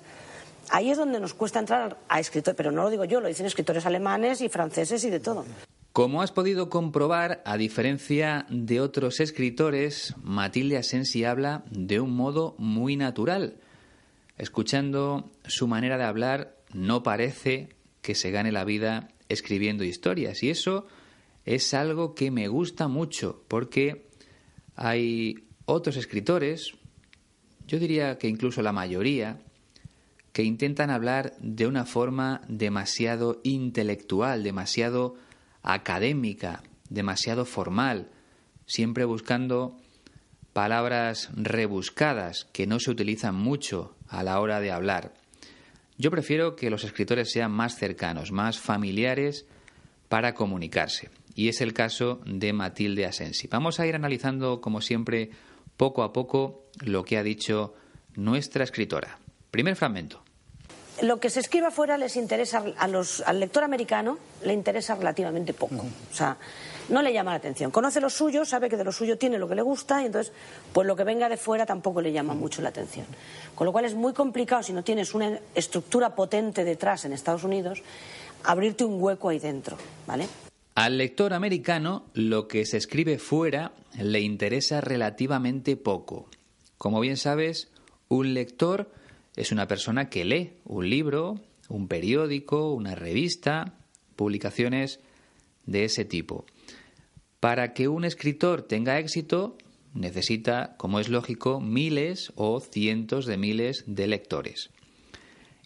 Ahí 0.69 0.89
es 0.89 0.97
donde 0.97 1.19
nos 1.19 1.33
cuesta 1.33 1.59
entrar 1.59 1.97
a 2.09 2.19
escritores, 2.19 2.57
pero 2.57 2.71
no 2.71 2.83
lo 2.83 2.89
digo 2.89 3.05
yo, 3.05 3.21
lo 3.21 3.27
dicen 3.27 3.45
escritores 3.45 3.85
alemanes 3.85 4.41
y 4.41 4.49
franceses 4.49 5.03
y 5.03 5.09
de 5.09 5.19
todo. 5.19 5.45
Como 5.95 6.21
has 6.21 6.33
podido 6.33 6.67
comprobar, 6.69 7.41
a 7.45 7.55
diferencia 7.55 8.45
de 8.49 8.81
otros 8.81 9.21
escritores, 9.21 10.13
Matilde 10.21 10.75
Asensi 10.75 11.23
habla 11.23 11.63
de 11.71 12.01
un 12.01 12.13
modo 12.13 12.53
muy 12.57 12.97
natural. 12.97 13.61
Escuchando 14.37 15.31
su 15.45 15.69
manera 15.69 15.97
de 15.97 16.03
hablar, 16.03 16.57
no 16.73 17.01
parece 17.01 17.69
que 18.01 18.13
se 18.13 18.31
gane 18.31 18.51
la 18.51 18.65
vida 18.65 19.07
escribiendo 19.29 19.85
historias. 19.85 20.43
Y 20.43 20.49
eso 20.49 20.85
es 21.45 21.73
algo 21.73 22.13
que 22.13 22.29
me 22.29 22.49
gusta 22.49 22.89
mucho, 22.89 23.45
porque 23.47 24.05
hay 24.75 25.45
otros 25.63 25.95
escritores, 25.95 26.73
yo 27.67 27.79
diría 27.79 28.17
que 28.17 28.27
incluso 28.27 28.61
la 28.61 28.73
mayoría, 28.73 29.39
que 30.33 30.43
intentan 30.43 30.89
hablar 30.89 31.37
de 31.39 31.67
una 31.67 31.85
forma 31.85 32.41
demasiado 32.49 33.39
intelectual, 33.45 34.43
demasiado 34.43 35.15
académica, 35.65 36.63
demasiado 36.89 37.43
formal, 37.43 38.07
siempre 38.67 39.03
buscando 39.03 39.75
palabras 40.53 41.30
rebuscadas 41.34 42.47
que 42.54 42.67
no 42.67 42.80
se 42.80 42.91
utilizan 42.91 43.36
mucho 43.36 43.95
a 44.08 44.23
la 44.23 44.39
hora 44.39 44.62
de 44.62 44.71
hablar. 44.71 45.13
Yo 45.97 46.12
prefiero 46.12 46.56
que 46.56 46.69
los 46.69 46.84
escritores 46.84 47.32
sean 47.32 47.51
más 47.51 47.75
cercanos, 47.75 48.32
más 48.32 48.60
familiares 48.60 49.47
para 50.08 50.34
comunicarse. 50.36 51.10
Y 51.34 51.49
es 51.49 51.60
el 51.62 51.73
caso 51.73 52.21
de 52.25 52.54
Matilde 52.54 53.06
Asensi. 53.06 53.47
Vamos 53.47 53.80
a 53.80 53.88
ir 53.88 53.95
analizando, 53.95 54.62
como 54.62 54.82
siempre, 54.82 55.32
poco 55.78 56.04
a 56.04 56.13
poco 56.13 56.63
lo 56.80 57.04
que 57.04 57.17
ha 57.17 57.23
dicho 57.23 57.73
nuestra 58.15 58.63
escritora. 58.63 59.19
Primer 59.51 59.75
fragmento 59.75 60.24
lo 61.01 61.19
que 61.19 61.29
se 61.29 61.39
escriba 61.39 61.67
afuera 61.67 61.97
les 61.97 62.15
interesa 62.15 62.63
a 62.77 62.88
los, 62.88 63.21
al 63.21 63.39
lector 63.39 63.63
americano 63.63 64.17
le 64.43 64.53
interesa 64.53 64.95
relativamente 64.95 65.53
poco. 65.53 65.86
O 66.12 66.15
sea, 66.15 66.38
no 66.89 67.01
le 67.01 67.12
llama 67.12 67.31
la 67.31 67.38
atención. 67.38 67.71
Conoce 67.71 67.99
lo 67.99 68.10
suyo, 68.10 68.45
sabe 68.45 68.69
que 68.69 68.77
de 68.77 68.84
lo 68.84 68.91
suyo 68.91 69.17
tiene 69.17 69.38
lo 69.38 69.47
que 69.47 69.55
le 69.55 69.62
gusta 69.62 70.01
y 70.01 70.05
entonces, 70.05 70.34
pues 70.71 70.88
lo 70.88 70.95
que 70.95 71.03
venga 71.03 71.27
de 71.27 71.38
fuera 71.38 71.65
tampoco 71.65 72.01
le 72.01 72.12
llama 72.12 72.34
mucho 72.34 72.62
la 72.62 72.69
atención. 72.69 73.05
Con 73.55 73.65
lo 73.65 73.71
cual 73.71 73.86
es 73.86 73.95
muy 73.95 74.13
complicado 74.13 74.63
si 74.63 74.73
no 74.73 74.84
tienes 74.84 75.13
una 75.13 75.39
estructura 75.53 76.15
potente 76.15 76.63
detrás 76.63 77.05
en 77.05 77.13
Estados 77.13 77.43
Unidos 77.43 77.81
abrirte 78.43 78.86
un 78.86 79.01
hueco 79.01 79.29
ahí 79.29 79.39
dentro, 79.39 79.77
¿vale? 80.08 80.27
Al 80.75 80.97
lector 80.97 81.34
americano 81.34 82.03
lo 82.13 82.47
que 82.47 82.65
se 82.65 82.77
escribe 82.77 83.17
fuera 83.17 83.71
le 83.97 84.19
interesa 84.19 84.81
relativamente 84.81 85.77
poco. 85.77 86.29
Como 86.77 86.99
bien 86.99 87.17
sabes, 87.17 87.69
un 88.08 88.34
lector 88.34 88.91
es 89.36 89.52
una 89.52 89.67
persona 89.67 90.10
que 90.10 90.26
lee 90.26 90.54
un 90.63 90.89
libro, 90.89 91.41
un 91.67 91.88
periódico, 91.88 92.74
una 92.74 92.95
revista, 92.95 93.78
publicaciones 94.15 95.00
de 95.65 95.86
ese 95.86 96.06
tipo. 96.06 96.45
Para 97.39 97.74
que 97.74 97.88
un 97.88 98.06
escritor 98.06 98.62
tenga 98.62 99.00
éxito, 99.00 99.58
necesita, 99.93 100.76
como 100.78 101.00
es 101.00 101.10
lógico, 101.10 101.60
miles 101.60 102.32
o 102.36 102.60
cientos 102.60 103.26
de 103.26 103.38
miles 103.38 103.84
de 103.88 104.08
lectores. 104.08 104.69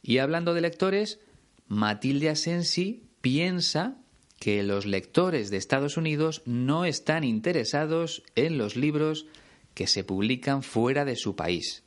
Y 0.01 0.17
hablando 0.19 0.53
de 0.53 0.61
lectores, 0.61 1.19
Matilde 1.67 2.29
Asensi 2.29 3.03
piensa 3.21 3.97
que 4.39 4.63
los 4.63 4.85
lectores 4.85 5.51
de 5.51 5.57
Estados 5.57 5.97
Unidos 5.97 6.41
no 6.45 6.85
están 6.85 7.23
interesados 7.23 8.23
en 8.35 8.57
los 8.57 8.75
libros 8.75 9.27
que 9.73 9.85
se 9.85 10.03
publican 10.03 10.63
fuera 10.63 11.05
de 11.05 11.15
su 11.15 11.35
país. 11.35 11.83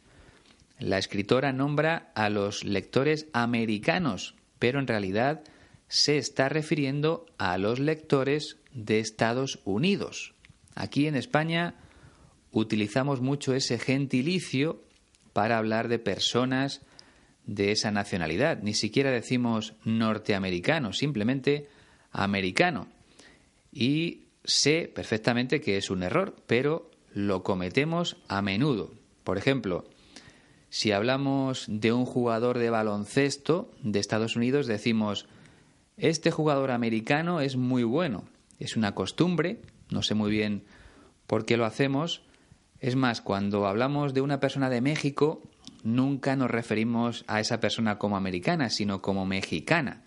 La 0.82 0.98
escritora 0.98 1.52
nombra 1.52 2.10
a 2.16 2.28
los 2.28 2.64
lectores 2.64 3.28
americanos, 3.32 4.34
pero 4.58 4.80
en 4.80 4.88
realidad 4.88 5.44
se 5.86 6.18
está 6.18 6.48
refiriendo 6.48 7.24
a 7.38 7.56
los 7.56 7.78
lectores 7.78 8.56
de 8.72 8.98
Estados 8.98 9.60
Unidos. 9.64 10.34
Aquí 10.74 11.06
en 11.06 11.14
España 11.14 11.76
utilizamos 12.50 13.20
mucho 13.20 13.54
ese 13.54 13.78
gentilicio 13.78 14.82
para 15.32 15.56
hablar 15.56 15.86
de 15.86 16.00
personas 16.00 16.80
de 17.46 17.70
esa 17.70 17.92
nacionalidad. 17.92 18.60
Ni 18.60 18.74
siquiera 18.74 19.12
decimos 19.12 19.74
norteamericano, 19.84 20.92
simplemente 20.92 21.68
americano. 22.10 22.88
Y 23.70 24.22
sé 24.42 24.90
perfectamente 24.92 25.60
que 25.60 25.76
es 25.76 25.90
un 25.90 26.02
error, 26.02 26.34
pero 26.48 26.90
lo 27.14 27.44
cometemos 27.44 28.16
a 28.26 28.42
menudo. 28.42 28.90
Por 29.22 29.38
ejemplo, 29.38 29.84
si 30.72 30.90
hablamos 30.90 31.66
de 31.68 31.92
un 31.92 32.06
jugador 32.06 32.56
de 32.56 32.70
baloncesto 32.70 33.70
de 33.82 33.98
Estados 33.98 34.36
Unidos, 34.36 34.66
decimos, 34.66 35.26
este 35.98 36.30
jugador 36.30 36.70
americano 36.70 37.42
es 37.42 37.56
muy 37.56 37.84
bueno. 37.84 38.24
Es 38.58 38.74
una 38.74 38.94
costumbre, 38.94 39.60
no 39.90 40.02
sé 40.02 40.14
muy 40.14 40.30
bien 40.30 40.64
por 41.26 41.44
qué 41.44 41.58
lo 41.58 41.66
hacemos. 41.66 42.22
Es 42.80 42.96
más, 42.96 43.20
cuando 43.20 43.66
hablamos 43.66 44.14
de 44.14 44.22
una 44.22 44.40
persona 44.40 44.70
de 44.70 44.80
México, 44.80 45.42
nunca 45.82 46.36
nos 46.36 46.50
referimos 46.50 47.26
a 47.26 47.38
esa 47.40 47.60
persona 47.60 47.98
como 47.98 48.16
americana, 48.16 48.70
sino 48.70 49.02
como 49.02 49.26
mexicana. 49.26 50.04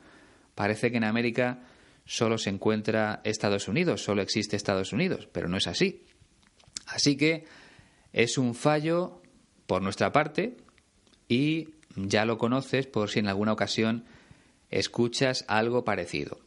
Parece 0.56 0.89
que 0.89 0.97
en 0.97 1.04
América 1.04 1.60
solo 2.06 2.39
se 2.39 2.49
encuentra 2.49 3.21
Estados 3.23 3.67
Unidos, 3.67 4.04
solo 4.04 4.23
existe 4.23 4.56
Estados 4.56 4.93
Unidos, 4.93 5.30
pero 5.32 5.47
no 5.47 5.58
es 5.58 5.67
así. 5.67 6.06
Así 6.88 7.17
que 7.17 7.45
es 8.13 8.39
un 8.39 8.56
fallo 8.56 9.21
por 9.67 9.82
nuestra 9.82 10.12
parte 10.12 10.58
y 11.28 11.69
ya 11.95 12.25
lo 12.25 12.38
conoces 12.38 12.88
por 12.88 13.10
si 13.10 13.19
en 13.19 13.28
alguna 13.28 13.54
ocasión 13.54 14.06
escuchas 14.69 15.45
algo 15.47 15.86
parecido. 15.86 16.39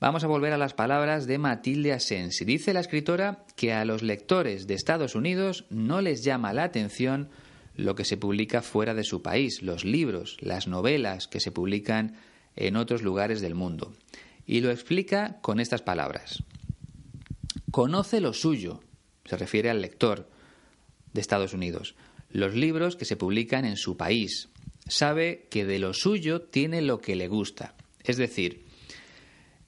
Vamos 0.00 0.24
a 0.24 0.28
volver 0.28 0.52
a 0.54 0.58
las 0.58 0.72
palabras 0.72 1.26
de 1.26 1.36
Matilde 1.36 1.92
Asensi. 1.92 2.44
Dice 2.46 2.72
la 2.72 2.80
escritora 2.80 3.44
que 3.54 3.74
a 3.74 3.84
los 3.84 4.02
lectores 4.02 4.66
de 4.66 4.74
Estados 4.74 5.14
Unidos 5.14 5.66
no 5.68 6.00
les 6.00 6.24
llama 6.24 6.54
la 6.54 6.64
atención 6.64 7.28
lo 7.76 7.94
que 7.94 8.04
se 8.04 8.16
publica 8.16 8.62
fuera 8.62 8.94
de 8.94 9.04
su 9.04 9.22
país, 9.22 9.62
los 9.62 9.84
libros, 9.84 10.38
las 10.40 10.68
novelas 10.68 11.28
que 11.28 11.40
se 11.40 11.52
publican 11.52 12.16
en 12.56 12.76
otros 12.76 13.02
lugares 13.02 13.40
del 13.40 13.54
mundo. 13.54 13.92
Y 14.46 14.60
lo 14.60 14.70
explica 14.70 15.38
con 15.42 15.60
estas 15.60 15.82
palabras. 15.82 16.42
conoce 17.70 18.20
lo 18.20 18.32
suyo, 18.32 18.80
se 19.24 19.36
refiere 19.36 19.70
al 19.70 19.82
lector 19.82 20.28
de 21.12 21.20
Estados 21.20 21.52
Unidos, 21.52 21.94
los 22.30 22.54
libros 22.54 22.96
que 22.96 23.04
se 23.04 23.16
publican 23.16 23.64
en 23.64 23.76
su 23.76 23.96
país, 23.96 24.48
sabe 24.88 25.46
que 25.50 25.64
de 25.64 25.78
lo 25.78 25.94
suyo 25.94 26.42
tiene 26.42 26.82
lo 26.82 27.00
que 27.00 27.16
le 27.16 27.28
gusta. 27.28 27.74
Es 28.04 28.16
decir, 28.16 28.64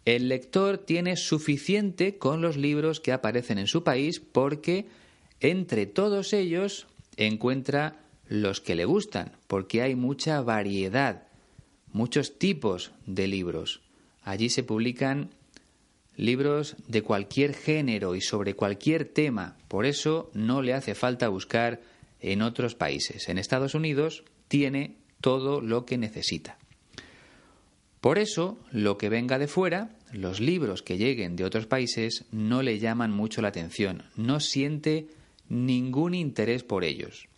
el 0.04 0.28
lector 0.28 0.78
tiene 0.78 1.16
suficiente 1.16 2.18
con 2.18 2.40
los 2.40 2.56
libros 2.56 3.00
que 3.00 3.12
aparecen 3.12 3.58
en 3.58 3.66
su 3.66 3.84
país 3.84 4.20
porque 4.20 4.86
entre 5.40 5.86
todos 5.86 6.32
ellos 6.32 6.86
encuentra 7.16 8.00
los 8.28 8.60
que 8.60 8.74
le 8.74 8.84
gustan, 8.84 9.32
porque 9.46 9.82
hay 9.82 9.94
mucha 9.94 10.40
variedad, 10.40 11.28
muchos 11.92 12.38
tipos 12.38 12.92
de 13.06 13.26
libros. 13.26 13.82
Allí 14.22 14.48
se 14.48 14.62
publican 14.62 15.30
libros 16.16 16.76
de 16.88 17.02
cualquier 17.02 17.54
género 17.54 18.14
y 18.14 18.20
sobre 18.20 18.54
cualquier 18.54 19.04
tema, 19.04 19.56
por 19.68 19.86
eso 19.86 20.30
no 20.34 20.62
le 20.62 20.74
hace 20.74 20.94
falta 20.94 21.28
buscar 21.28 21.80
en 22.22 22.40
otros 22.40 22.74
países. 22.74 23.28
En 23.28 23.36
Estados 23.36 23.74
Unidos 23.74 24.24
tiene 24.48 24.96
todo 25.20 25.60
lo 25.60 25.84
que 25.84 25.98
necesita. 25.98 26.56
Por 28.00 28.18
eso, 28.18 28.58
lo 28.72 28.98
que 28.98 29.08
venga 29.08 29.38
de 29.38 29.46
fuera, 29.46 29.90
los 30.12 30.40
libros 30.40 30.82
que 30.82 30.98
lleguen 30.98 31.36
de 31.36 31.44
otros 31.44 31.66
países, 31.66 32.24
no 32.32 32.62
le 32.62 32.78
llaman 32.78 33.12
mucho 33.12 33.42
la 33.42 33.48
atención, 33.48 34.04
no 34.16 34.40
siente 34.40 35.08
ningún 35.48 36.14
interés 36.14 36.64
por 36.64 36.82
ellos. 36.82 37.28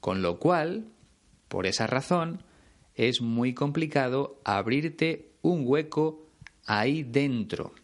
Con 0.00 0.22
lo 0.22 0.38
cual, 0.38 0.86
por 1.48 1.66
esa 1.66 1.86
razón, 1.86 2.42
es 2.94 3.20
muy 3.20 3.52
complicado 3.52 4.40
abrirte 4.44 5.30
un 5.42 5.64
hueco 5.66 6.26
ahí 6.66 7.02
dentro, 7.02 7.74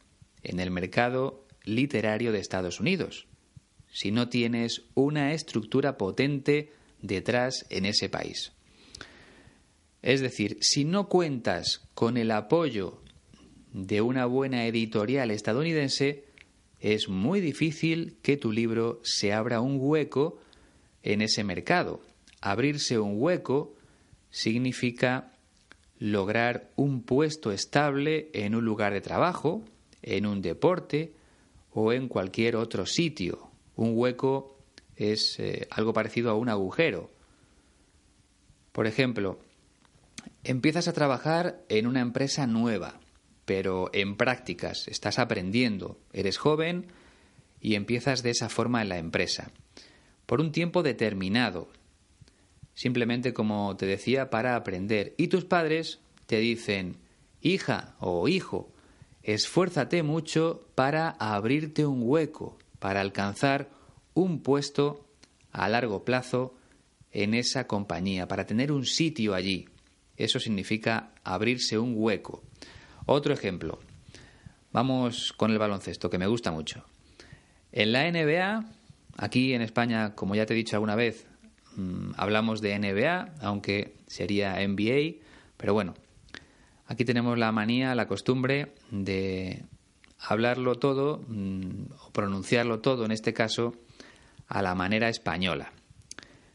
en 0.42 0.60
el 0.60 0.70
mercado 0.70 1.44
literario 1.64 2.32
de 2.32 2.38
Estados 2.38 2.80
Unidos, 2.80 3.26
si 3.92 4.10
no 4.10 4.28
tienes 4.28 4.82
una 4.94 5.32
estructura 5.32 5.96
potente 5.96 6.72
detrás 7.00 7.66
en 7.70 7.84
ese 7.86 8.08
país. 8.08 8.52
Es 10.02 10.20
decir, 10.20 10.58
si 10.60 10.84
no 10.84 11.08
cuentas 11.08 11.82
con 11.94 12.16
el 12.16 12.30
apoyo 12.30 13.00
de 13.72 14.00
una 14.00 14.26
buena 14.26 14.66
editorial 14.66 15.30
estadounidense, 15.30 16.24
es 16.80 17.08
muy 17.08 17.40
difícil 17.40 18.16
que 18.22 18.36
tu 18.36 18.52
libro 18.52 19.00
se 19.02 19.32
abra 19.32 19.60
un 19.60 19.78
hueco 19.80 20.38
en 21.02 21.22
ese 21.22 21.42
mercado. 21.42 22.00
Abrirse 22.40 22.98
un 22.98 23.20
hueco 23.20 23.74
significa 24.30 25.32
lograr 25.98 26.70
un 26.76 27.02
puesto 27.02 27.50
estable 27.50 28.30
en 28.32 28.54
un 28.54 28.64
lugar 28.64 28.92
de 28.92 29.00
trabajo, 29.00 29.64
en 30.02 30.26
un 30.26 30.42
deporte 30.42 31.12
o 31.72 31.92
en 31.92 32.08
cualquier 32.08 32.54
otro 32.54 32.86
sitio. 32.86 33.47
Un 33.78 33.92
hueco 33.94 34.58
es 34.96 35.40
eh, 35.40 35.66
algo 35.70 35.94
parecido 35.94 36.30
a 36.30 36.34
un 36.34 36.50
agujero. 36.50 37.10
Por 38.72 38.86
ejemplo, 38.86 39.38
empiezas 40.44 40.86
a 40.86 40.92
trabajar 40.92 41.64
en 41.70 41.86
una 41.86 42.00
empresa 42.00 42.46
nueva 42.46 43.00
pero 43.48 43.88
en 43.94 44.18
prácticas, 44.18 44.88
estás 44.88 45.18
aprendiendo, 45.18 45.98
eres 46.12 46.36
joven 46.36 46.88
y 47.62 47.76
empiezas 47.76 48.22
de 48.22 48.28
esa 48.28 48.50
forma 48.50 48.82
en 48.82 48.90
la 48.90 48.98
empresa, 48.98 49.52
por 50.26 50.42
un 50.42 50.52
tiempo 50.52 50.82
determinado, 50.82 51.70
simplemente 52.74 53.32
como 53.32 53.74
te 53.78 53.86
decía, 53.86 54.28
para 54.28 54.54
aprender. 54.54 55.14
Y 55.16 55.28
tus 55.28 55.46
padres 55.46 56.00
te 56.26 56.40
dicen, 56.40 56.98
hija 57.40 57.96
o 58.00 58.28
hijo, 58.28 58.70
esfuérzate 59.22 60.02
mucho 60.02 60.68
para 60.74 61.08
abrirte 61.08 61.86
un 61.86 62.02
hueco, 62.02 62.58
para 62.78 63.00
alcanzar 63.00 63.68
un 64.14 64.42
puesto 64.42 65.06
a 65.52 65.68
largo 65.68 66.04
plazo 66.04 66.54
en 67.12 67.34
esa 67.34 67.66
compañía, 67.66 68.28
para 68.28 68.46
tener 68.46 68.72
un 68.72 68.84
sitio 68.84 69.34
allí. 69.34 69.68
Eso 70.16 70.40
significa 70.40 71.10
abrirse 71.24 71.78
un 71.78 71.94
hueco. 71.96 72.42
Otro 73.06 73.32
ejemplo. 73.32 73.78
Vamos 74.72 75.32
con 75.32 75.50
el 75.50 75.58
baloncesto, 75.58 76.10
que 76.10 76.18
me 76.18 76.26
gusta 76.26 76.50
mucho. 76.50 76.84
En 77.72 77.92
la 77.92 78.10
NBA, 78.10 78.64
aquí 79.16 79.54
en 79.54 79.62
España, 79.62 80.14
como 80.14 80.34
ya 80.34 80.46
te 80.46 80.54
he 80.54 80.56
dicho 80.56 80.76
alguna 80.76 80.94
vez, 80.94 81.26
mm, 81.76 82.12
hablamos 82.16 82.60
de 82.60 82.78
NBA, 82.78 83.34
aunque 83.40 83.94
sería 84.06 84.60
NBA, 84.60 85.24
pero 85.56 85.72
bueno, 85.74 85.94
aquí 86.86 87.04
tenemos 87.04 87.38
la 87.38 87.52
manía, 87.52 87.94
la 87.94 88.06
costumbre 88.06 88.74
de 88.90 89.64
hablarlo 90.18 90.76
todo, 90.76 91.24
mm, 91.28 91.92
o 92.06 92.12
pronunciarlo 92.12 92.80
todo, 92.80 93.04
en 93.04 93.12
este 93.12 93.32
caso, 93.32 93.74
a 94.46 94.62
la 94.62 94.74
manera 94.74 95.08
española. 95.08 95.72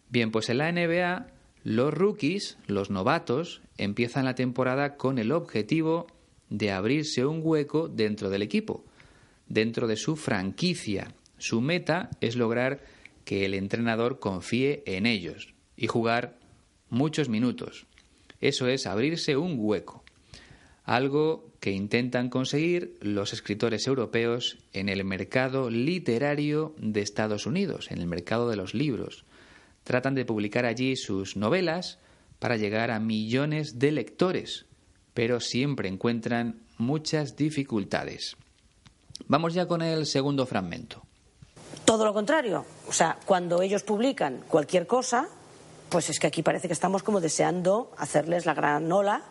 Bien, 0.10 0.32
pues 0.32 0.50
en 0.50 0.58
la 0.60 0.72
NBA, 0.72 1.28
los 1.64 1.94
rookies, 1.94 2.58
los 2.68 2.90
novatos, 2.90 3.62
empiezan 3.78 4.26
la 4.26 4.36
temporada 4.36 4.96
con 4.98 5.18
el 5.18 5.32
objetivo 5.32 6.08
de 6.50 6.72
abrirse 6.72 7.26
un 7.26 7.40
hueco 7.42 7.88
dentro 7.88 8.30
del 8.30 8.42
equipo, 8.42 8.84
dentro 9.48 9.88
de 9.88 9.96
su 9.96 10.16
franquicia. 10.16 11.14
Su 11.38 11.62
meta 11.62 12.10
es 12.22 12.36
lograr 12.36 12.82
que 13.26 13.46
el 13.46 13.54
entrenador 13.54 14.20
confíe 14.20 14.84
en 14.86 15.06
ellos 15.06 15.54
y 15.78 15.88
jugar 15.88 16.38
muchos 16.90 17.30
minutos. 17.30 17.88
Eso 18.40 18.68
es 18.68 18.86
abrirse 18.86 19.38
un 19.38 19.56
hueco, 19.58 20.04
algo 20.84 21.53
que 21.64 21.72
intentan 21.72 22.30
conseguir 22.30 22.98
los 23.00 23.32
escritores 23.32 23.88
europeos 23.88 24.58
en 24.74 24.90
el 24.90 25.06
mercado 25.06 25.70
literario 25.70 26.76
de 26.78 27.00
Estados 27.00 27.46
Unidos, 27.46 27.90
en 27.90 28.00
el 28.00 28.08
mercado 28.08 28.50
de 28.50 28.58
los 28.58 28.74
libros. 28.74 29.24
Tratan 29.86 30.14
de 30.14 30.26
publicar 30.26 30.66
allí 30.66 30.98
sus 30.98 31.38
novelas 31.38 32.00
para 32.40 32.58
llegar 32.58 32.92
a 32.92 33.00
millones 33.00 33.80
de 33.80 33.94
lectores 33.94 34.66
pero 35.14 35.40
siempre 35.40 35.90
encuentran 35.90 36.62
muchas 36.78 37.36
dificultades. 37.36 38.36
Vamos 39.28 39.54
ya 39.54 39.68
con 39.68 39.82
el 39.82 40.06
segundo 40.06 40.46
fragmento. 40.46 41.04
Todo 41.86 42.06
lo 42.06 42.14
contrario. 42.14 42.66
O 42.88 42.94
sea, 42.94 43.18
cuando 43.26 43.62
ellos 43.62 43.84
publican 43.84 44.44
cualquier 44.48 44.88
cosa, 44.88 45.28
pues 45.90 46.10
es 46.10 46.20
que 46.20 46.28
aquí 46.28 46.42
parece 46.42 46.68
que 46.68 46.74
estamos 46.74 47.04
como 47.04 47.22
deseando 47.22 47.92
hacerles 47.98 48.46
la 48.46 48.54
gran 48.54 48.92
ola 48.92 49.24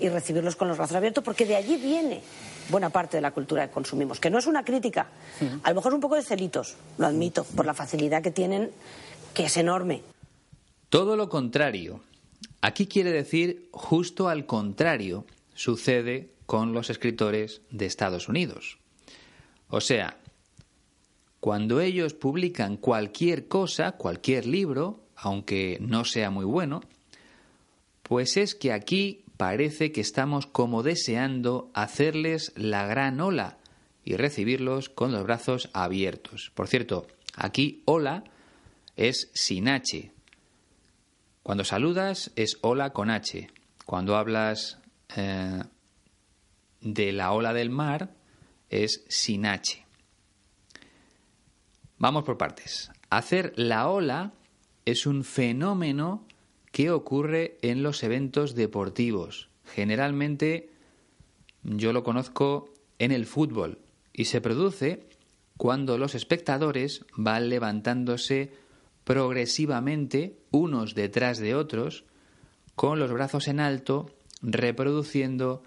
y 0.00 0.08
recibirlos 0.08 0.56
con 0.56 0.68
los 0.68 0.76
brazos 0.76 0.96
abiertos, 0.96 1.24
porque 1.24 1.44
de 1.44 1.56
allí 1.56 1.76
viene 1.76 2.22
buena 2.68 2.90
parte 2.90 3.16
de 3.16 3.20
la 3.20 3.30
cultura 3.30 3.66
que 3.66 3.72
consumimos, 3.72 4.20
que 4.20 4.30
no 4.30 4.38
es 4.38 4.46
una 4.46 4.64
crítica, 4.64 5.08
a 5.62 5.68
lo 5.70 5.76
mejor 5.76 5.92
es 5.92 5.94
un 5.94 6.00
poco 6.00 6.16
de 6.16 6.22
celitos, 6.22 6.76
lo 6.98 7.06
admito, 7.06 7.44
por 7.44 7.66
la 7.66 7.74
facilidad 7.74 8.22
que 8.22 8.30
tienen, 8.30 8.70
que 9.34 9.44
es 9.44 9.56
enorme. 9.56 10.02
Todo 10.88 11.16
lo 11.16 11.28
contrario. 11.28 12.00
Aquí 12.60 12.86
quiere 12.86 13.12
decir 13.12 13.68
justo 13.72 14.28
al 14.28 14.46
contrario 14.46 15.24
sucede 15.54 16.30
con 16.46 16.72
los 16.72 16.90
escritores 16.90 17.60
de 17.70 17.86
Estados 17.86 18.28
Unidos. 18.28 18.78
O 19.68 19.80
sea, 19.80 20.16
cuando 21.40 21.80
ellos 21.80 22.14
publican 22.14 22.76
cualquier 22.76 23.48
cosa, 23.48 23.92
cualquier 23.92 24.46
libro, 24.46 25.00
aunque 25.14 25.78
no 25.80 26.04
sea 26.04 26.30
muy 26.30 26.44
bueno, 26.44 26.80
pues 28.02 28.36
es 28.36 28.54
que 28.54 28.72
aquí 28.72 29.24
parece 29.38 29.90
que 29.90 30.02
estamos 30.02 30.46
como 30.46 30.82
deseando 30.82 31.70
hacerles 31.72 32.52
la 32.54 32.86
gran 32.86 33.20
ola 33.20 33.56
y 34.04 34.16
recibirlos 34.16 34.90
con 34.90 35.12
los 35.12 35.24
brazos 35.24 35.70
abiertos. 35.72 36.52
Por 36.54 36.68
cierto, 36.68 37.06
aquí 37.34 37.82
hola 37.86 38.24
es 38.96 39.30
sin 39.32 39.68
H, 39.68 40.12
cuando 41.48 41.64
saludas 41.64 42.30
es 42.36 42.58
hola 42.60 42.92
con 42.92 43.08
H. 43.08 43.48
Cuando 43.86 44.18
hablas 44.18 44.78
eh, 45.16 45.62
de 46.82 47.12
la 47.12 47.32
ola 47.32 47.54
del 47.54 47.70
mar 47.70 48.10
es 48.68 49.02
sin 49.08 49.46
H. 49.46 49.82
Vamos 51.96 52.24
por 52.24 52.36
partes. 52.36 52.90
Hacer 53.08 53.54
la 53.56 53.88
ola 53.88 54.34
es 54.84 55.06
un 55.06 55.24
fenómeno 55.24 56.27
que 56.72 56.90
ocurre 56.90 57.58
en 57.62 57.82
los 57.82 58.02
eventos 58.02 58.54
deportivos. 58.54 59.48
Generalmente 59.64 60.70
yo 61.62 61.92
lo 61.92 62.02
conozco 62.02 62.72
en 62.98 63.12
el 63.12 63.26
fútbol 63.26 63.78
y 64.12 64.26
se 64.26 64.40
produce 64.40 65.08
cuando 65.56 65.98
los 65.98 66.14
espectadores 66.14 67.04
van 67.14 67.48
levantándose 67.48 68.52
progresivamente, 69.04 70.38
unos 70.50 70.94
detrás 70.94 71.38
de 71.38 71.54
otros, 71.54 72.04
con 72.74 72.98
los 72.98 73.10
brazos 73.12 73.48
en 73.48 73.58
alto, 73.58 74.14
reproduciendo 74.42 75.62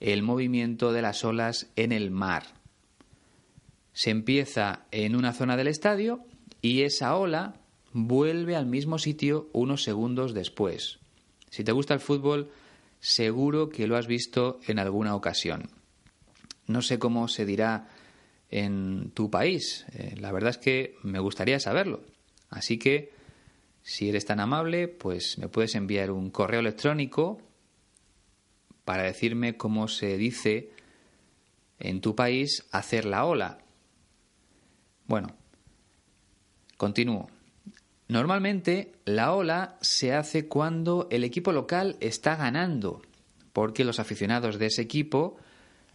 el 0.00 0.22
movimiento 0.22 0.92
de 0.92 1.02
las 1.02 1.24
olas 1.24 1.68
en 1.76 1.92
el 1.92 2.10
mar. 2.10 2.44
Se 3.92 4.10
empieza 4.10 4.86
en 4.90 5.14
una 5.16 5.32
zona 5.32 5.56
del 5.56 5.68
estadio 5.68 6.20
y 6.62 6.82
esa 6.82 7.16
ola 7.16 7.60
vuelve 7.94 8.56
al 8.56 8.66
mismo 8.66 8.98
sitio 8.98 9.48
unos 9.52 9.84
segundos 9.84 10.34
después. 10.34 10.98
Si 11.48 11.64
te 11.64 11.72
gusta 11.72 11.94
el 11.94 12.00
fútbol, 12.00 12.50
seguro 13.00 13.70
que 13.70 13.86
lo 13.86 13.96
has 13.96 14.08
visto 14.08 14.60
en 14.66 14.78
alguna 14.78 15.14
ocasión. 15.14 15.70
No 16.66 16.82
sé 16.82 16.98
cómo 16.98 17.28
se 17.28 17.46
dirá 17.46 17.88
en 18.50 19.10
tu 19.14 19.30
país? 19.30 19.86
Eh, 19.92 20.16
la 20.18 20.32
verdad 20.32 20.50
es 20.50 20.58
que 20.58 20.96
me 21.02 21.20
gustaría 21.20 21.60
saberlo. 21.60 22.02
Así 22.50 22.78
que, 22.78 23.12
si 23.82 24.08
eres 24.08 24.24
tan 24.24 24.40
amable, 24.40 24.88
pues 24.88 25.38
me 25.38 25.48
puedes 25.48 25.74
enviar 25.74 26.10
un 26.10 26.30
correo 26.30 26.60
electrónico 26.60 27.40
para 28.84 29.04
decirme 29.04 29.56
cómo 29.56 29.88
se 29.88 30.16
dice 30.16 30.70
en 31.78 32.00
tu 32.00 32.14
país 32.14 32.64
hacer 32.70 33.04
la 33.04 33.24
ola. 33.24 33.58
Bueno, 35.06 35.34
continúo. 36.76 37.33
Normalmente 38.08 38.92
la 39.04 39.32
ola 39.32 39.78
se 39.80 40.12
hace 40.12 40.46
cuando 40.46 41.08
el 41.10 41.24
equipo 41.24 41.52
local 41.52 41.96
está 42.00 42.36
ganando, 42.36 43.02
porque 43.52 43.84
los 43.84 43.98
aficionados 43.98 44.58
de 44.58 44.66
ese 44.66 44.82
equipo, 44.82 45.36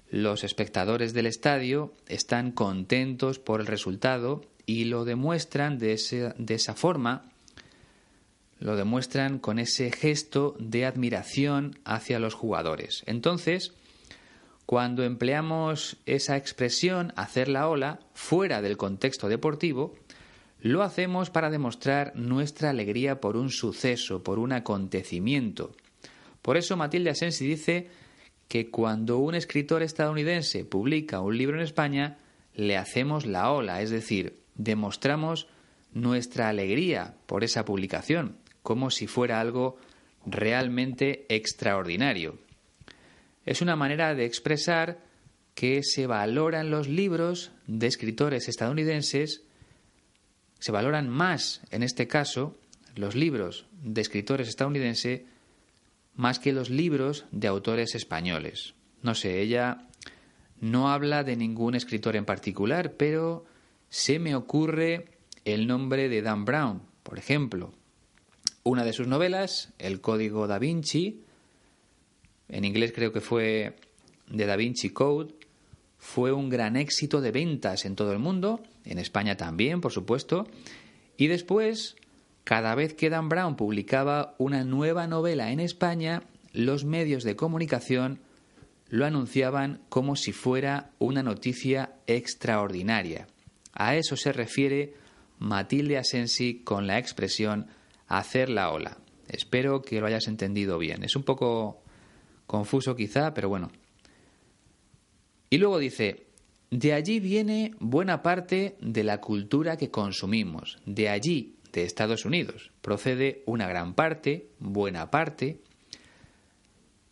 los 0.09 0.43
espectadores 0.43 1.13
del 1.13 1.27
estadio, 1.27 1.93
están 2.07 2.51
contentos 2.51 3.37
por 3.37 3.61
el 3.61 3.67
resultado 3.67 4.41
y 4.65 4.85
lo 4.85 5.05
demuestran 5.05 5.77
de, 5.77 5.93
esa 5.93 6.73
forma, 6.73 7.25
lo 8.59 8.75
demuestran 8.75 9.37
con 9.37 9.59
ese 9.59 9.91
gesto 9.91 10.55
de 10.59 10.85
admiración 10.85 11.79
hacia 11.85 12.19
los 12.19 12.33
jugadores. 12.33 13.03
Entonces, 13.05 13.73
cuando 14.65 15.03
empleamos 15.03 15.97
esa 16.05 16.37
expresión, 16.37 17.13
hacer 17.15 17.49
la 17.49 17.67
ola, 17.67 17.99
fuera 18.13 18.61
del 18.61 18.77
contexto 18.77 19.27
deportivo, 19.27 19.95
lo 20.61 20.83
hacemos 20.83 21.29
para 21.29 21.49
demostrar 21.49 22.15
nuestra 22.15 22.69
alegría 22.69 23.21
por 23.21 23.37
un 23.37 23.49
suceso, 23.49 24.23
por 24.23 24.39
un 24.39 24.51
acontecimiento. 24.51 25.71
Por 26.41 26.57
eso 26.57 26.75
Matilde 26.75 27.11
Asensi 27.11 27.47
dice 27.47 27.87
que 28.47 28.69
cuando 28.69 29.19
un 29.19 29.35
escritor 29.35 29.83
estadounidense 29.83 30.65
publica 30.65 31.21
un 31.21 31.37
libro 31.37 31.57
en 31.57 31.63
España, 31.63 32.17
le 32.55 32.77
hacemos 32.77 33.25
la 33.25 33.51
ola, 33.51 33.81
es 33.81 33.89
decir, 33.89 34.39
demostramos 34.55 35.47
nuestra 35.93 36.49
alegría 36.49 37.15
por 37.25 37.43
esa 37.43 37.63
publicación, 37.63 38.37
como 38.63 38.91
si 38.91 39.07
fuera 39.07 39.39
algo 39.39 39.77
realmente 40.25 41.25
extraordinario. 41.29 42.37
Es 43.45 43.61
una 43.61 43.75
manera 43.75 44.13
de 44.13 44.25
expresar 44.25 44.99
que 45.55 45.83
se 45.83 46.07
valoran 46.07 46.69
los 46.69 46.87
libros 46.87 47.51
de 47.67 47.87
escritores 47.87 48.47
estadounidenses 48.47 49.43
se 50.59 50.71
valoran 50.71 51.09
más, 51.09 51.61
en 51.71 51.83
este 51.83 52.07
caso, 52.07 52.57
los 52.95 53.15
libros 53.15 53.65
de 53.81 54.01
escritores 54.01 54.47
estadounidenses 54.47 55.21
más 56.15 56.39
que 56.39 56.51
los 56.51 56.69
libros 56.69 57.25
de 57.31 57.47
autores 57.47 57.95
españoles. 57.95 58.73
No 59.01 59.15
sé, 59.15 59.41
ella 59.41 59.87
no 60.59 60.91
habla 60.91 61.23
de 61.23 61.37
ningún 61.37 61.75
escritor 61.75 62.15
en 62.15 62.25
particular, 62.25 62.93
pero 62.93 63.45
se 63.89 64.19
me 64.19 64.35
ocurre 64.35 65.05
el 65.45 65.67
nombre 65.67 66.09
de 66.09 66.21
Dan 66.21 66.43
Brown, 66.43 66.81
por 67.03 67.17
ejemplo. 67.17 67.73
Una 68.63 68.83
de 68.83 68.93
sus 68.93 69.07
novelas, 69.07 69.73
El 69.79 70.01
Código 70.01 70.47
da 70.47 70.59
Vinci, 70.59 71.23
en 72.49 72.65
inglés 72.65 72.91
creo 72.93 73.13
que 73.13 73.21
fue 73.21 73.77
The 74.35 74.45
Da 74.45 74.57
Vinci 74.57 74.89
Code, 74.89 75.33
fue 75.99 76.31
un 76.31 76.49
gran 76.49 76.77
éxito 76.77 77.21
de 77.21 77.31
ventas 77.31 77.85
en 77.85 77.95
todo 77.95 78.13
el 78.13 78.19
mundo, 78.19 78.61
en 78.85 78.97
España 78.97 79.35
también, 79.37 79.81
por 79.81 79.91
supuesto, 79.91 80.47
y 81.17 81.27
después, 81.27 81.97
cada 82.45 82.73
vez 82.73 82.93
que 82.93 83.09
Dan 83.09 83.29
Brown 83.29 83.55
publicaba 83.55 84.33
una 84.37 84.63
nueva 84.63 85.05
novela 85.05 85.51
en 85.51 85.59
España, 85.59 86.23
los 86.53 86.85
medios 86.85 87.23
de 87.23 87.35
comunicación 87.35 88.19
lo 88.87 89.05
anunciaban 89.05 89.81
como 89.89 90.15
si 90.15 90.31
fuera 90.31 90.91
una 90.97 91.21
noticia 91.21 91.93
extraordinaria. 92.07 93.27
A 93.73 93.95
eso 93.95 94.15
se 94.15 94.31
refiere 94.31 94.95
Matilde 95.37 95.97
Asensi 95.97 96.61
con 96.63 96.87
la 96.87 96.97
expresión 96.97 97.67
hacer 98.07 98.49
la 98.49 98.71
ola. 98.71 98.97
Espero 99.27 99.83
que 99.83 99.99
lo 99.99 100.07
hayas 100.07 100.27
entendido 100.27 100.79
bien. 100.79 101.03
Es 101.03 101.15
un 101.15 101.23
poco 101.23 101.83
confuso 102.47 102.95
quizá, 102.95 103.33
pero 103.33 103.47
bueno, 103.47 103.71
y 105.49 105.57
luego 105.57 105.79
dice, 105.79 106.27
de 106.71 106.93
allí 106.93 107.19
viene 107.19 107.73
buena 107.79 108.21
parte 108.21 108.75
de 108.79 109.03
la 109.03 109.19
cultura 109.19 109.77
que 109.77 109.89
consumimos. 109.89 110.77
De 110.85 111.09
allí, 111.09 111.55
de 111.73 111.83
Estados 111.83 112.25
Unidos, 112.25 112.71
procede 112.81 113.43
una 113.45 113.67
gran 113.67 113.95
parte, 113.95 114.49
buena 114.59 115.09
parte, 115.09 115.59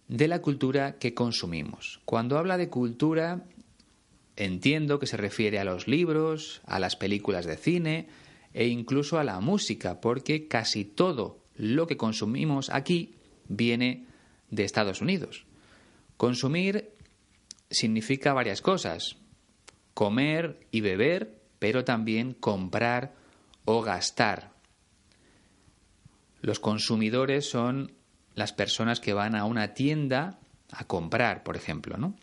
de 0.08 0.28
la 0.28 0.42
cultura 0.42 0.98
que 1.00 1.14
consumimos. 1.14 2.00
Cuando 2.06 2.38
habla 2.38 2.58
de 2.58 2.70
cultura, 2.70 3.46
entiendo 4.36 5.00
que 5.00 5.08
se 5.08 5.18
refiere 5.18 5.60
a 5.60 5.66
los 5.66 5.88
libros, 5.88 6.62
a 6.66 6.80
las 6.80 6.96
películas 6.96 7.46
de 7.46 7.58
cine 7.58 8.08
e 8.54 8.68
incluso 8.68 9.20
a 9.20 9.24
la 9.24 9.40
música, 9.40 10.00
porque 10.00 10.48
casi 10.48 10.86
todo 10.86 11.40
lo 11.56 11.88
que 11.88 11.98
consumimos 11.98 12.70
aquí 12.70 13.16
viene 13.50 14.06
de 14.52 14.64
Estados 14.64 15.02
Unidos. 15.02 15.46
Consumir 16.16 16.92
significa 17.70 18.34
varias 18.34 18.62
cosas. 18.62 19.18
Comer 19.94 20.68
y 20.72 20.82
beber, 20.82 21.42
pero 21.60 21.84
también 21.84 22.34
comprar 22.34 23.16
o 23.66 23.82
gastar. 23.82 24.52
Los 26.42 26.60
consumidores 26.60 27.50
son 27.50 27.92
las 28.36 28.54
personas 28.54 29.00
que 29.00 29.14
van 29.14 29.36
a 29.36 29.46
una 29.46 29.74
tienda 29.74 30.40
a 30.72 30.86
comprar, 30.86 31.44
por 31.44 31.56
ejemplo. 31.56 32.14